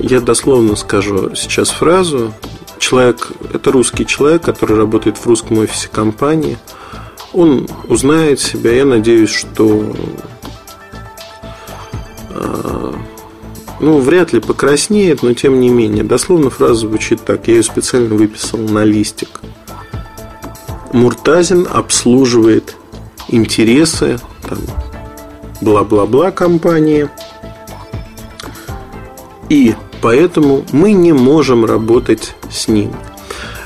я 0.00 0.20
дословно 0.20 0.76
скажу 0.76 1.34
сейчас 1.34 1.70
фразу, 1.70 2.32
человек, 2.78 3.28
это 3.52 3.70
русский 3.70 4.06
человек, 4.06 4.42
который 4.42 4.76
работает 4.76 5.18
в 5.18 5.26
русском 5.26 5.58
офисе 5.58 5.88
компании– 5.92 6.58
он 7.34 7.68
узнает 7.88 8.40
себя. 8.40 8.72
Я 8.72 8.84
надеюсь, 8.84 9.30
что 9.30 9.84
а, 12.30 12.94
ну, 13.80 13.98
вряд 13.98 14.32
ли 14.32 14.40
покраснеет, 14.40 15.22
но 15.22 15.34
тем 15.34 15.60
не 15.60 15.68
менее. 15.68 16.04
Дословно 16.04 16.48
фраза 16.48 16.74
звучит 16.74 17.22
так. 17.24 17.48
Я 17.48 17.56
ее 17.56 17.62
специально 17.62 18.14
выписал 18.14 18.60
на 18.60 18.84
листик. 18.84 19.40
Муртазин 20.92 21.66
обслуживает 21.70 22.76
интересы 23.28 24.18
там, 24.48 24.58
бла-бла-бла 25.60 26.30
компании. 26.30 27.10
И 29.48 29.74
поэтому 30.00 30.64
мы 30.70 30.92
не 30.92 31.12
можем 31.12 31.64
работать 31.64 32.34
с 32.50 32.68
ним. 32.68 32.92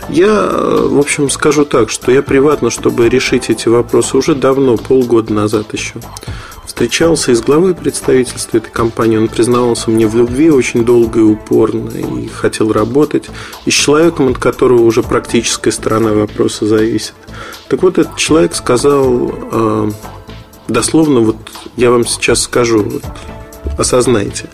Я, 0.09 0.51
в 0.51 0.99
общем, 0.99 1.29
скажу 1.29 1.65
так, 1.65 1.91
что 1.91 2.11
я 2.11 2.23
приватно, 2.23 2.71
чтобы 2.71 3.09
решить 3.09 3.51
эти 3.51 3.69
вопросы, 3.69 4.17
уже 4.17 4.35
давно, 4.35 4.77
полгода 4.77 5.33
назад 5.33 5.75
еще, 5.75 5.95
встречался 6.65 7.33
и 7.33 7.35
с 7.35 7.43
главой 7.43 7.75
представительства 7.75 8.57
этой 8.57 8.71
компании. 8.71 9.19
Он 9.19 9.29
признавался 9.29 9.91
мне 9.91 10.07
в 10.07 10.17
любви 10.17 10.51
очень 10.51 10.85
долго 10.85 11.21
и 11.21 11.23
упорно 11.23 11.91
и 11.91 12.29
хотел 12.29 12.73
работать. 12.73 13.29
И 13.67 13.71
с 13.71 13.75
человеком, 13.75 14.29
от 14.29 14.39
которого 14.39 14.83
уже 14.83 15.03
практическая 15.03 15.73
сторона 15.73 16.13
вопроса 16.13 16.67
зависит. 16.67 17.15
Так 17.69 17.83
вот, 17.83 17.99
этот 17.99 18.17
человек 18.17 18.55
сказал, 18.55 19.31
э, 19.53 19.91
дословно, 20.69 21.21
вот 21.21 21.37
я 21.77 21.91
вам 21.91 22.07
сейчас 22.07 22.41
скажу, 22.41 22.83
вот, 22.83 23.03
осознайте. 23.77 24.49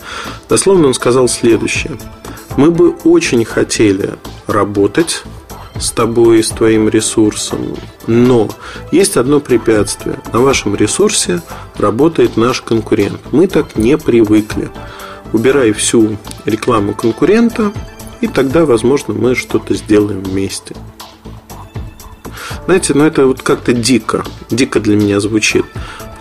Дословно 0.49 0.87
он 0.87 0.93
сказал 0.93 1.29
следующее. 1.29 1.97
Мы 2.57 2.71
бы 2.71 2.91
очень 3.03 3.45
хотели 3.45 4.15
работать 4.47 5.23
с 5.79 5.91
тобой 5.91 6.39
и 6.39 6.43
с 6.43 6.49
твоим 6.49 6.89
ресурсом. 6.89 7.75
Но 8.07 8.49
есть 8.91 9.17
одно 9.17 9.39
препятствие. 9.39 10.19
На 10.31 10.39
вашем 10.39 10.75
ресурсе 10.75 11.41
работает 11.77 12.37
наш 12.37 12.61
конкурент. 12.61 13.19
Мы 13.31 13.47
так 13.47 13.75
не 13.75 13.97
привыкли. 13.97 14.69
Убирай 15.33 15.73
всю 15.73 16.17
рекламу 16.45 16.93
конкурента, 16.93 17.73
и 18.21 18.27
тогда, 18.27 18.65
возможно, 18.65 19.13
мы 19.13 19.35
что-то 19.35 19.73
сделаем 19.73 20.23
вместе. 20.23 20.75
Знаете, 22.65 22.93
ну 22.93 23.03
это 23.03 23.25
вот 23.25 23.41
как-то 23.41 23.73
дико, 23.73 24.23
дико 24.49 24.79
для 24.79 24.95
меня 24.95 25.19
звучит. 25.19 25.65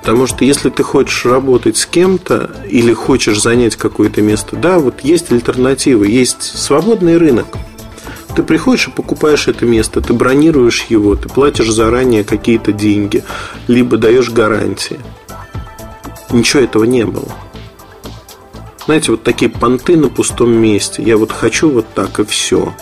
Потому 0.01 0.27
что 0.27 0.45
если 0.45 0.69
ты 0.69 0.83
хочешь 0.83 1.25
работать 1.25 1.79
с 1.79 1.87
кем-то 1.87 2.51
или 2.69 2.93
хочешь 2.93 3.40
занять 3.40 3.77
какое-то 3.77 4.21
место, 4.21 4.57
да, 4.57 4.79
вот 4.79 5.01
есть 5.01 5.33
альтернативы, 5.33 6.09
есть 6.09 6.43
свободный 6.43 7.17
рынок– 7.17 7.47
ты 8.35 8.42
приходишь 8.42 8.88
и 8.88 8.90
покупаешь 8.90 9.49
это 9.49 9.64
место, 9.64 10.01
ты 10.01 10.12
бронируешь 10.12 10.87
его, 10.88 11.14
ты 11.14 11.29
платишь 11.29 11.70
заранее 11.70 12.25
какие-то 12.25 12.73
деньги, 12.73 13.23
либо 13.68 13.97
даешь 13.97 14.31
гарантии. 14.31 14.99
Ничего 16.31 16.62
этого 16.62 16.85
не 16.85 17.05
было. 17.05 17.33
Знаете, 18.87 19.12
вот 19.12 19.23
такие 19.23 19.51
понты 19.51 19.97
на 19.97 20.09
пустом 20.09 20.53
месте. 20.53 21.03
Я 21.03 21.16
вот 21.16 21.33
хочу 21.33 21.70
вот 21.70 21.87
так 21.94 22.20
и 22.20 22.25
все. 22.25 22.75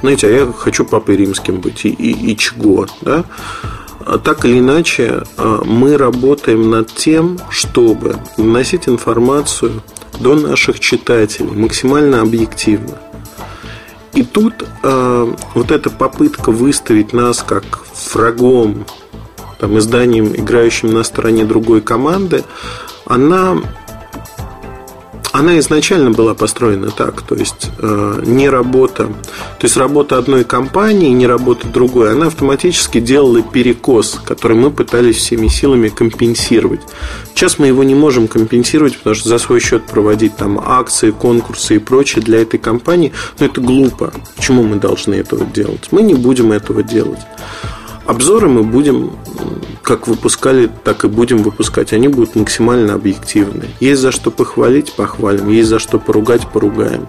Знаете, 0.00 0.26
а 0.26 0.30
я 0.30 0.52
хочу 0.52 0.84
папой 0.84 1.16
римским 1.16 1.60
быть 1.60 1.84
и, 1.84 1.88
и, 1.88 2.32
и 2.32 2.36
чего, 2.36 2.86
да? 3.00 3.24
А 4.04 4.18
так 4.18 4.44
или 4.44 4.58
иначе, 4.58 5.22
а, 5.36 5.62
мы 5.64 5.96
работаем 5.96 6.68
над 6.70 6.92
тем, 6.92 7.38
чтобы 7.50 8.16
носить 8.36 8.88
информацию 8.88 9.80
до 10.18 10.34
наших 10.34 10.80
читателей 10.80 11.52
максимально 11.52 12.20
объективно– 12.20 12.98
и 14.14 14.24
тут 14.24 14.64
э, 14.82 15.34
вот 15.54 15.70
эта 15.70 15.90
попытка 15.90 16.50
выставить 16.50 17.12
нас 17.12 17.42
как 17.42 17.64
врагом, 18.12 18.84
там, 19.58 19.78
изданием, 19.78 20.34
играющим 20.34 20.92
на 20.92 21.02
стороне 21.02 21.44
другой 21.44 21.80
команды, 21.80 22.44
она 23.06 23.58
она 25.32 25.58
изначально 25.58 26.10
была 26.10 26.34
построена 26.34 26.90
так, 26.90 27.22
то 27.22 27.34
есть 27.34 27.70
э, 27.78 28.22
не 28.24 28.48
работа, 28.50 29.06
то 29.06 29.64
есть 29.64 29.76
работа 29.76 30.18
одной 30.18 30.44
компании, 30.44 31.08
не 31.08 31.26
работа 31.26 31.66
другой, 31.66 32.12
она 32.12 32.26
автоматически 32.26 33.00
делала 33.00 33.42
перекос, 33.42 34.20
который 34.24 34.56
мы 34.56 34.70
пытались 34.70 35.16
всеми 35.16 35.48
силами 35.48 35.88
компенсировать. 35.88 36.82
Сейчас 37.34 37.58
мы 37.58 37.68
его 37.68 37.82
не 37.82 37.94
можем 37.94 38.28
компенсировать, 38.28 38.98
потому 38.98 39.14
что 39.14 39.30
за 39.30 39.38
свой 39.38 39.60
счет 39.60 39.84
проводить 39.86 40.36
там 40.36 40.58
акции, 40.64 41.10
конкурсы 41.10 41.76
и 41.76 41.78
прочее 41.78 42.22
для 42.22 42.42
этой 42.42 42.58
компании, 42.58 43.12
но 43.38 43.46
это 43.46 43.60
глупо. 43.62 44.12
Почему 44.36 44.62
мы 44.62 44.76
должны 44.76 45.14
этого 45.14 45.46
делать? 45.46 45.88
Мы 45.90 46.02
не 46.02 46.14
будем 46.14 46.52
этого 46.52 46.82
делать. 46.82 47.20
Обзоры 48.06 48.48
мы 48.48 48.62
будем 48.62 49.12
как 49.82 50.08
выпускали, 50.08 50.70
так 50.84 51.04
и 51.04 51.08
будем 51.08 51.38
выпускать. 51.38 51.92
Они 51.92 52.08
будут 52.08 52.34
максимально 52.34 52.94
объективны. 52.94 53.68
Есть 53.80 54.00
за 54.00 54.12
что 54.12 54.30
похвалить– 54.30 54.92
похвалим. 54.96 55.48
Есть 55.48 55.68
за 55.68 55.78
что 55.78 55.98
поругать– 55.98 56.48
поругаем. 56.52 57.08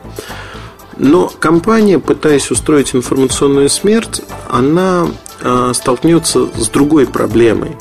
Но 0.98 1.32
компания, 1.40 2.00
пытаясь 2.00 2.52
устроить 2.52 2.94
информационную 2.94 3.70
смерть, 3.70 4.22
она 4.50 5.08
э, 5.42 5.72
столкнется 5.74 6.48
с 6.56 6.70
другой 6.70 7.08
проблемой. 7.08 7.76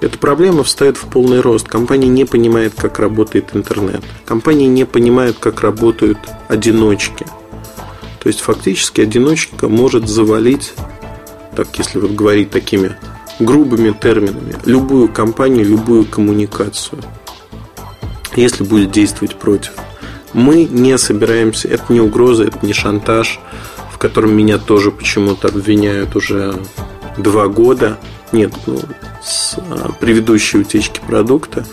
Эта 0.00 0.16
проблема 0.16 0.64
встает 0.64 0.96
в 0.96 1.06
полный 1.06 1.40
рост. 1.40 1.68
Компания 1.68 2.08
не 2.08 2.24
понимает, 2.24 2.72
как 2.74 2.98
работает 2.98 3.50
интернет. 3.52 4.02
Компания 4.24 4.66
не 4.66 4.86
понимает, 4.86 5.36
как 5.38 5.60
работают 5.60 6.18
одиночки. 6.48 7.26
То 8.22 8.28
есть 8.28 8.40
фактически 8.40 9.02
одиночка 9.02 9.68
может 9.68 10.08
завалить, 10.08 10.72
так 11.54 11.68
если 11.78 11.98
вот 11.98 12.12
говорить 12.12 12.50
такими 12.50 12.96
грубыми 13.38 13.90
терминами, 13.90 14.54
любую 14.64 15.08
компанию, 15.08 15.66
любую 15.66 16.04
коммуникацию, 16.04 17.00
если 18.36 18.64
будет 18.64 18.90
действовать 18.92 19.36
против. 19.36 19.72
Мы 20.32 20.64
не 20.64 20.96
собираемся, 20.98 21.68
это 21.68 21.92
не 21.92 22.00
угроза, 22.00 22.44
это 22.44 22.64
не 22.64 22.72
шантаж, 22.72 23.40
в 23.92 23.98
котором 23.98 24.34
меня 24.34 24.58
тоже 24.58 24.92
почему-то 24.92 25.48
обвиняют 25.48 26.14
уже 26.14 26.54
два 27.16 27.48
года. 27.48 27.98
Нет, 28.30 28.52
ну, 28.66 28.78
с 29.22 29.56
а, 29.58 29.90
предыдущей 29.98 30.58
утечки 30.58 31.00
продукта. 31.04 31.66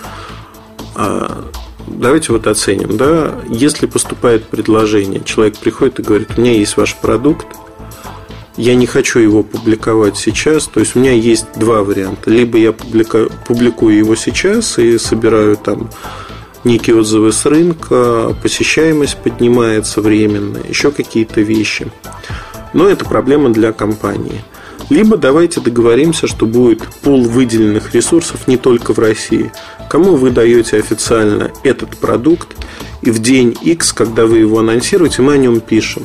А, 0.96 1.46
давайте 1.86 2.32
вот 2.32 2.48
оценим, 2.48 2.98
да, 2.98 3.36
если 3.48 3.86
поступает 3.86 4.46
предложение, 4.46 5.24
человек 5.24 5.58
приходит 5.58 6.00
и 6.00 6.04
говорит, 6.04 6.30
у 6.36 6.42
меня 6.42 6.54
есть 6.54 6.78
ваш 6.78 6.96
продукт, 6.96 7.46
я 8.58 8.76
не 8.76 8.88
хочу 8.88 9.20
его 9.20 9.43
публиковать 9.43 10.17
сейчас. 10.17 10.67
То 10.67 10.80
есть 10.80 10.96
у 10.96 11.00
меня 11.00 11.12
есть 11.12 11.46
два 11.56 11.84
варианта. 11.84 12.30
Либо 12.30 12.58
я 12.58 12.74
публика... 12.74 13.30
публикую 13.48 13.98
его 13.98 14.15
сейчас 14.15 14.78
и 14.80 14.98
собираю 14.98 15.56
там 15.58 15.89
некие 16.63 16.98
отзывы 16.98 17.32
с 17.32 17.46
рынка, 17.46 18.36
посещаемость 18.41 19.17
поднимается 19.17 20.02
временно, 20.02 20.58
еще 20.67 20.91
какие-то 20.91 21.41
вещи. 21.41 21.88
Но 22.74 22.89
это 22.89 23.06
проблема 23.06 23.52
для 23.54 23.72
компании. 23.72 24.43
Либо 24.89 25.17
давайте 25.17 25.60
договоримся, 25.60 26.28
что 26.28 26.46
будет 26.46 26.82
пул 27.02 27.24
выделенных 27.24 27.93
ресурсов 27.93 28.48
не 28.48 28.58
только 28.58 28.93
в 28.93 29.00
России. 29.00 29.52
Кому 29.89 30.15
вы 30.15 30.32
даете 30.32 30.78
официально 30.78 31.52
этот 31.63 31.98
продукт, 31.98 32.48
и 33.02 33.12
в 33.12 33.20
день 33.20 33.56
X, 33.62 33.93
когда 33.93 34.26
вы 34.26 34.39
его 34.39 34.60
анонсируете, 34.60 35.22
мы 35.22 35.34
о 35.34 35.38
нем 35.38 35.60
пишем. 35.60 36.04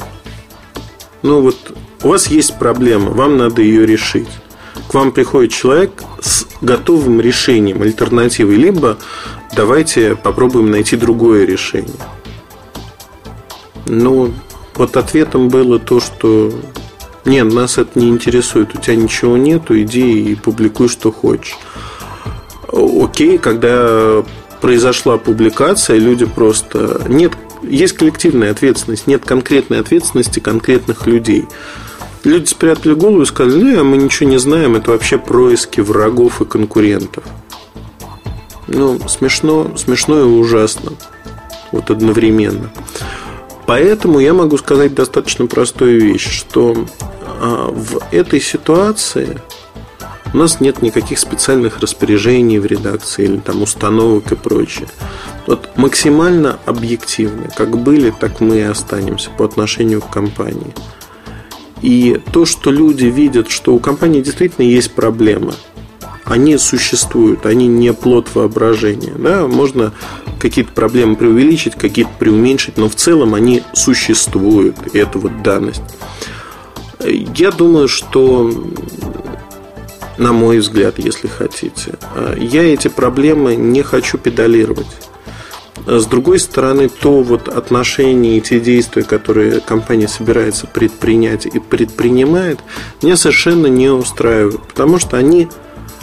Ну 1.22 1.40
вот 1.40 1.56
у 2.02 2.08
вас 2.08 2.28
есть 2.28 2.58
проблема, 2.58 3.10
вам 3.10 3.36
надо 3.36 3.62
ее 3.62 3.86
решить. 3.86 4.28
К 4.88 4.94
вам 4.94 5.12
приходит 5.12 5.52
человек 5.52 6.02
с 6.20 6.46
готовым 6.60 7.20
решением, 7.20 7.82
альтернативой, 7.82 8.56
либо 8.56 8.98
давайте 9.54 10.16
попробуем 10.16 10.70
найти 10.70 10.96
другое 10.96 11.44
решение. 11.44 11.90
Ну, 13.86 14.32
вот 14.74 14.96
ответом 14.96 15.48
было 15.48 15.78
то, 15.78 16.00
что 16.00 16.52
нет, 17.24 17.52
нас 17.52 17.78
это 17.78 17.98
не 17.98 18.08
интересует, 18.08 18.74
у 18.74 18.80
тебя 18.80 18.96
ничего 18.96 19.36
нету, 19.36 19.80
иди 19.80 20.32
и 20.32 20.34
публикуй, 20.34 20.88
что 20.88 21.12
хочешь. 21.12 21.56
Окей, 22.72 23.38
когда 23.38 24.24
произошла 24.60 25.18
публикация, 25.18 25.98
люди 25.98 26.24
просто... 26.24 27.02
Нет, 27.08 27.32
есть 27.62 27.94
коллективная 27.94 28.50
ответственность, 28.50 29.06
нет 29.06 29.24
конкретной 29.24 29.80
ответственности 29.80 30.40
конкретных 30.40 31.06
людей. 31.06 31.46
Люди 32.24 32.46
спрятали 32.46 32.94
голову 32.94 33.22
и 33.22 33.26
сказали, 33.26 33.76
ну, 33.76 33.84
мы 33.84 33.96
ничего 33.96 34.30
не 34.30 34.38
знаем, 34.38 34.76
это 34.76 34.92
вообще 34.92 35.18
происки 35.18 35.80
врагов 35.80 36.40
и 36.40 36.44
конкурентов. 36.44 37.24
Ну, 38.68 39.00
смешно, 39.08 39.76
смешно 39.76 40.20
и 40.20 40.24
ужасно. 40.24 40.92
Вот 41.72 41.90
одновременно. 41.90 42.70
Поэтому 43.66 44.20
я 44.20 44.34
могу 44.34 44.56
сказать 44.58 44.94
достаточно 44.94 45.46
простую 45.46 46.00
вещь, 46.00 46.30
что 46.30 46.86
а, 47.40 47.70
в 47.70 48.00
этой 48.12 48.40
ситуации 48.40 49.40
у 50.32 50.36
нас 50.36 50.60
нет 50.60 50.80
никаких 50.80 51.18
специальных 51.18 51.80
распоряжений 51.80 52.58
в 52.58 52.66
редакции 52.66 53.24
или 53.24 53.36
там 53.38 53.62
установок 53.62 54.32
и 54.32 54.36
прочее. 54.36 54.88
Вот 55.46 55.70
максимально 55.76 56.58
объективны. 56.66 57.50
Как 57.54 57.76
были, 57.76 58.10
так 58.10 58.40
мы 58.40 58.58
и 58.58 58.62
останемся 58.62 59.30
по 59.30 59.44
отношению 59.44 60.00
к 60.00 60.08
компании. 60.08 60.72
И 61.82 62.20
то, 62.32 62.46
что 62.46 62.70
люди 62.70 63.06
видят, 63.06 63.50
что 63.50 63.74
у 63.74 63.78
компании 63.80 64.22
действительно 64.22 64.64
есть 64.64 64.92
проблемы, 64.92 65.54
они 66.24 66.56
существуют, 66.56 67.44
они 67.44 67.66
не 67.66 67.92
плод 67.92 68.28
воображения. 68.34 69.12
Да? 69.18 69.46
Можно 69.48 69.92
какие-то 70.38 70.72
проблемы 70.72 71.16
преувеличить, 71.16 71.74
какие-то 71.74 72.12
преуменьшить, 72.18 72.76
но 72.78 72.88
в 72.88 72.94
целом 72.94 73.34
они 73.34 73.62
существуют, 73.74 74.76
и 74.92 74.98
это 74.98 75.18
вот 75.18 75.42
данность. 75.42 75.82
Я 77.04 77.50
думаю, 77.50 77.88
что, 77.88 78.50
на 80.18 80.32
мой 80.32 80.58
взгляд, 80.58 80.98
если 80.98 81.26
хотите, 81.26 81.94
я 82.38 82.62
эти 82.62 82.86
проблемы 82.88 83.56
не 83.56 83.82
хочу 83.82 84.18
педалировать. 84.18 84.86
С 85.86 86.06
другой 86.06 86.38
стороны, 86.38 86.88
то 86.88 87.22
вот 87.22 87.48
отношение 87.48 88.38
и 88.38 88.40
те 88.40 88.60
действия, 88.60 89.02
которые 89.02 89.60
компания 89.60 90.06
собирается 90.06 90.66
предпринять 90.66 91.46
и 91.46 91.58
предпринимает, 91.58 92.60
меня 93.02 93.16
совершенно 93.16 93.66
не 93.66 93.88
устраивают, 93.88 94.62
потому 94.68 94.98
что 94.98 95.16
они 95.16 95.48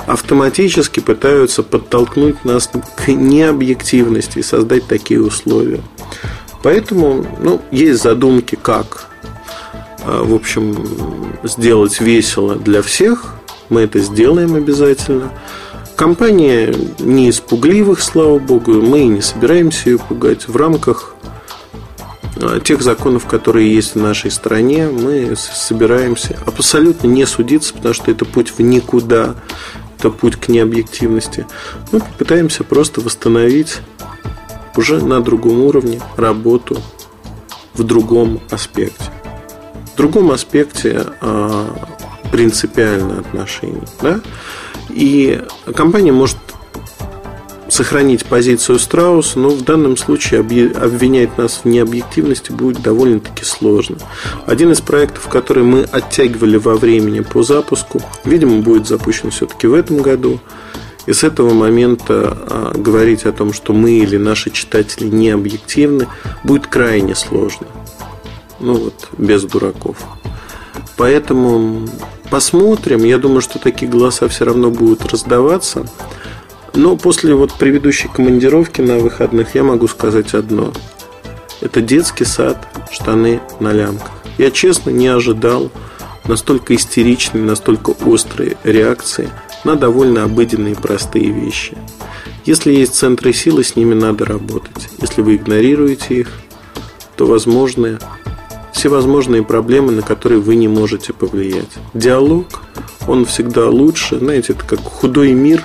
автоматически 0.08 0.99
пытаются 0.99 1.63
подтолкнуть 1.63 2.43
нас 2.45 2.69
к 2.95 3.08
необъективности 3.08 4.39
и 4.39 4.43
создать 4.43 4.88
такие 4.88 5.21
условия. 5.21 5.82
Поэтому 6.63 7.25
ну, 7.39 7.62
есть 7.71 8.01
задумки, 8.01 8.58
как 8.62 9.10
а, 10.03 10.23
в 10.23 10.34
общем, 10.34 10.75
сделать 11.43 11.99
весело 11.99 12.55
для 12.55 12.82
всех. 12.82 13.36
Мы 13.69 13.82
это 13.82 13.99
сделаем 13.99 14.55
обязательно. 14.55 15.32
Компания 15.99 16.73
не 16.99 17.27
из 17.27 17.41
пугливых, 17.41 18.01
слава 18.01 18.39
богу, 18.39 18.71
мы 18.75 19.03
не 19.03 19.19
собираемся 19.19 19.89
ее 19.89 19.99
пугать. 19.99 20.47
В 20.47 20.55
рамках 20.55 21.13
а, 22.38 22.62
тех 22.62 22.81
законов, 22.81 23.25
которые 23.25 23.75
есть 23.75 23.95
в 23.95 23.99
нашей 23.99 24.31
стране, 24.31 24.88
мы 24.88 25.35
собираемся 25.35 26.39
абсолютно 26.45 27.07
не 27.07 27.25
судиться, 27.25 27.73
потому 27.73 27.93
что 27.93 28.12
это 28.12 28.23
путь 28.23 28.53
в 28.57 28.62
никуда, 28.62 29.35
это 29.97 30.09
путь 30.09 30.38
к 30.38 30.47
необъективности. 30.47 31.45
Мы 31.91 31.99
попытаемся 31.99 32.63
просто 32.63 33.01
восстановить 33.01 33.79
уже 34.77 35.03
на 35.03 35.19
другом 35.19 35.59
уровне 35.59 35.99
работу 36.15 36.77
в 37.73 37.83
другом 37.83 38.39
аспекте. 38.51 39.12
В 39.95 39.97
другом 39.97 40.31
аспекте 40.31 41.07
а, 41.19 41.75
принципиально 42.31 43.19
отношений. 43.19 43.83
Да? 44.01 44.21
И 44.89 45.41
компания 45.75 46.12
может 46.12 46.38
сохранить 47.69 48.25
позицию 48.25 48.80
Страуса, 48.80 49.39
но 49.39 49.49
в 49.49 49.63
данном 49.63 49.95
случае 49.95 50.41
обвинять 50.41 51.38
нас 51.38 51.62
в 51.63 51.67
необъективности 51.67 52.52
будет 52.52 52.82
довольно-таки 52.82 53.45
сложно. 53.45 53.97
Один 54.45 54.71
из 54.71 54.82
проектов, 54.82 55.28
который 55.28 55.63
мы 55.63 55.84
оттягивали 55.84 56.58
во 56.58 56.75
времени 56.75 57.21
по 57.21 57.43
запуску, 57.43 58.02
видимо, 58.25 58.62
будет 58.62 58.88
запущен 58.88 59.32
все-таки 59.32 59.67
в 59.67 59.73
этом 59.73 59.97
году. 59.97 60.39
И 61.06 61.13
с 61.13 61.23
этого 61.23 61.54
момента 61.54 62.38
а, 62.49 62.71
говорить 62.75 63.25
о 63.25 63.32
том, 63.32 63.54
что 63.54 63.73
мы 63.73 63.91
или 63.91 64.17
наши 64.17 64.52
читатели 64.52 65.08
не 65.08 65.30
объективны, 65.30 66.08
будет 66.43 66.67
крайне 66.67 67.15
сложно. 67.15 67.67
Ну 68.60 68.75
вот, 68.75 69.08
без 69.17 69.43
дураков. 69.43 69.97
Поэтому 70.97 71.88
Посмотрим. 72.29 73.03
Я 73.03 73.17
думаю, 73.17 73.41
что 73.41 73.57
такие 73.59 73.89
голоса 73.89 74.27
все 74.27 74.45
равно 74.45 74.69
будут 74.69 75.05
раздаваться. 75.11 75.87
Но 76.73 76.95
после 76.95 77.33
вот 77.33 77.53
предыдущей 77.53 78.07
командировки 78.07 78.81
на 78.81 78.97
выходных 78.99 79.55
я 79.55 79.63
могу 79.63 79.87
сказать 79.87 80.33
одно. 80.33 80.71
Это 81.61 81.81
детский 81.81 82.25
сад, 82.25 82.67
штаны 82.91 83.41
на 83.59 83.73
лямках. 83.73 84.11
Я 84.37 84.51
честно 84.51 84.91
не 84.91 85.07
ожидал 85.07 85.71
настолько 86.25 86.75
истеричной, 86.75 87.41
настолько 87.41 87.93
острой 88.05 88.55
реакции 88.63 89.30
на 89.63 89.75
довольно 89.75 90.23
обыденные 90.23 90.75
простые 90.75 91.32
вещи. 91.32 91.77
Если 92.45 92.71
есть 92.71 92.95
центры 92.95 93.34
силы, 93.34 93.63
с 93.63 93.75
ними 93.75 93.95
надо 93.95 94.25
работать. 94.25 94.89
Если 95.01 95.21
вы 95.21 95.36
игнорируете 95.36 96.15
их, 96.15 96.30
то 97.17 97.25
возможны 97.25 97.99
всевозможные 98.74 99.43
проблемы, 99.43 99.91
на 99.91 100.01
которые 100.01 100.39
вы 100.39 100.55
не 100.55 100.67
можете 100.67 101.13
повлиять. 101.13 101.78
Диалог, 101.93 102.45
он 103.07 103.26
всегда 103.26 103.67
лучше, 103.67 104.20
знаете, 104.20 104.53
это 104.53 104.63
как 104.63 104.80
худой 104.82 105.34
мир, 105.34 105.63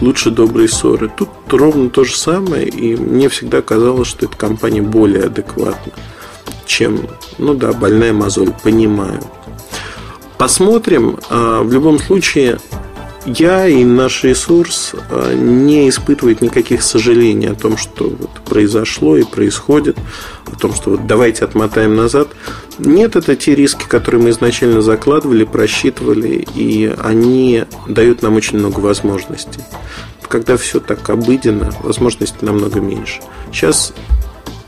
лучше 0.00 0.30
доброй 0.30 0.68
ссоры. 0.68 1.10
Тут 1.14 1.28
ровно 1.48 1.90
то 1.90 2.04
же 2.04 2.16
самое, 2.16 2.66
и 2.66 2.96
мне 2.96 3.28
всегда 3.28 3.62
казалось, 3.62 4.08
что 4.08 4.26
эта 4.26 4.36
компания 4.36 4.82
более 4.82 5.24
адекватна, 5.24 5.92
чем, 6.66 7.00
ну 7.38 7.54
да, 7.54 7.72
больная 7.72 8.12
мозоль, 8.12 8.52
понимаю. 8.62 9.20
Посмотрим. 10.38 11.18
А, 11.28 11.62
в 11.62 11.70
любом 11.70 11.98
случае, 11.98 12.58
я 13.26 13.66
и 13.66 13.84
наш 13.84 14.24
ресурс 14.24 14.94
э, 15.10 15.34
не 15.34 15.88
испытывает 15.88 16.40
никаких 16.40 16.82
сожалений 16.82 17.50
о 17.50 17.54
том, 17.54 17.76
что 17.76 18.08
вот 18.08 18.30
произошло 18.46 19.16
и 19.16 19.24
происходит, 19.24 19.98
о 20.46 20.56
том, 20.56 20.74
что 20.74 20.90
вот 20.90 21.06
давайте 21.06 21.44
отмотаем 21.44 21.96
назад. 21.96 22.28
Нет, 22.78 23.16
это 23.16 23.36
те 23.36 23.54
риски, 23.54 23.84
которые 23.86 24.22
мы 24.22 24.30
изначально 24.30 24.80
закладывали, 24.80 25.44
просчитывали, 25.44 26.46
и 26.54 26.94
они 27.02 27.64
дают 27.86 28.22
нам 28.22 28.36
очень 28.36 28.58
много 28.58 28.80
возможностей. 28.80 29.62
Когда 30.28 30.56
все 30.56 30.80
так 30.80 31.08
обыденно, 31.10 31.72
возможностей 31.82 32.38
намного 32.46 32.80
меньше. 32.80 33.20
Сейчас 33.52 33.92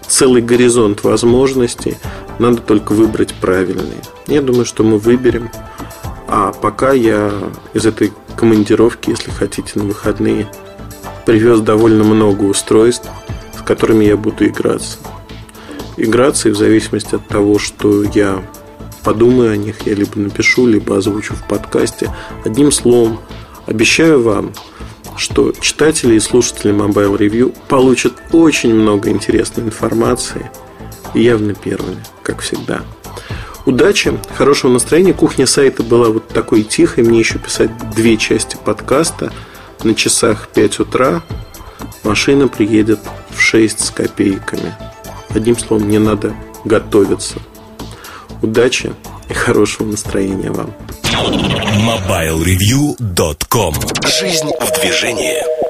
целый 0.07 0.43
горизонт 0.43 1.05
возможностей, 1.05 1.97
надо 2.39 2.59
только 2.59 2.93
выбрать 2.93 3.33
правильные. 3.35 4.03
Я 4.27 4.43
думаю, 4.43 4.67
что 4.67 4.83
мы 4.83 4.99
выберем. 4.99 5.51
А 6.35 6.51
пока 6.51 6.93
я 6.93 7.31
из 7.75 7.85
этой 7.85 8.11
командировки, 8.37 9.11
если 9.11 9.31
хотите, 9.31 9.73
на 9.75 9.85
выходные, 9.85 10.51
привез 11.27 11.61
довольно 11.61 12.05
много 12.05 12.45
устройств, 12.45 13.07
с 13.55 13.61
которыми 13.61 14.07
я 14.07 14.17
буду 14.17 14.47
играться. 14.47 14.97
Играться 15.99 16.49
и 16.49 16.53
в 16.53 16.57
зависимости 16.57 17.17
от 17.17 17.29
того, 17.29 17.59
что 17.59 18.03
я 18.15 18.43
подумаю 19.05 19.53
о 19.53 19.57
них, 19.59 19.87
я 19.87 19.93
либо 19.93 20.19
напишу, 20.19 20.67
либо 20.67 20.97
озвучу 20.97 21.35
в 21.35 21.47
подкасте. 21.47 22.11
Одним 22.47 22.73
словом, 22.73 23.21
обещаю 23.67 24.23
вам, 24.23 24.55
что 25.19 25.53
читатели 25.61 26.15
и 26.15 26.21
слушатели 26.21 26.73
Mobile 26.73 27.19
Review 27.19 27.55
получат 27.69 28.15
очень 28.33 28.75
много 28.75 29.11
интересной 29.11 29.65
информации 29.65 30.51
явно 31.13 31.53
первыми, 31.53 32.03
как 32.23 32.41
всегда. 32.41 32.81
Удачи, 33.65 34.13
хорошего 34.37 34.73
настроения. 34.73 35.13
Кухня 35.13 35.47
сайта 35.47 35.83
была 35.83 36.09
вот 36.09 36.29
такой 36.29 36.65
тихой. 36.65 37.05
Мне 37.05 37.21
еще 37.21 37.39
писать 37.39 37.71
две 37.95 38.17
части 38.17 38.57
подкаста. 38.63 39.33
На 39.85 39.95
часах 39.95 40.49
5 40.49 40.81
утра 40.81 41.23
машина 42.03 42.49
приедет 42.49 42.99
в 43.31 43.41
6 43.41 43.81
с 43.81 43.91
копейками. 43.91 44.75
Одним 45.31 45.59
словом, 45.59 45.87
мне 45.87 45.99
надо 45.99 46.35
готовиться. 46.65 47.37
Удачи 48.43 48.93
и 49.29 49.33
хорошего 49.33 49.87
настроения 49.87 50.51
вам. 50.51 50.75
MobileReview.com 51.13 53.75
Жизнь 54.07 54.51
в 54.61 54.81
движении. 54.81 55.62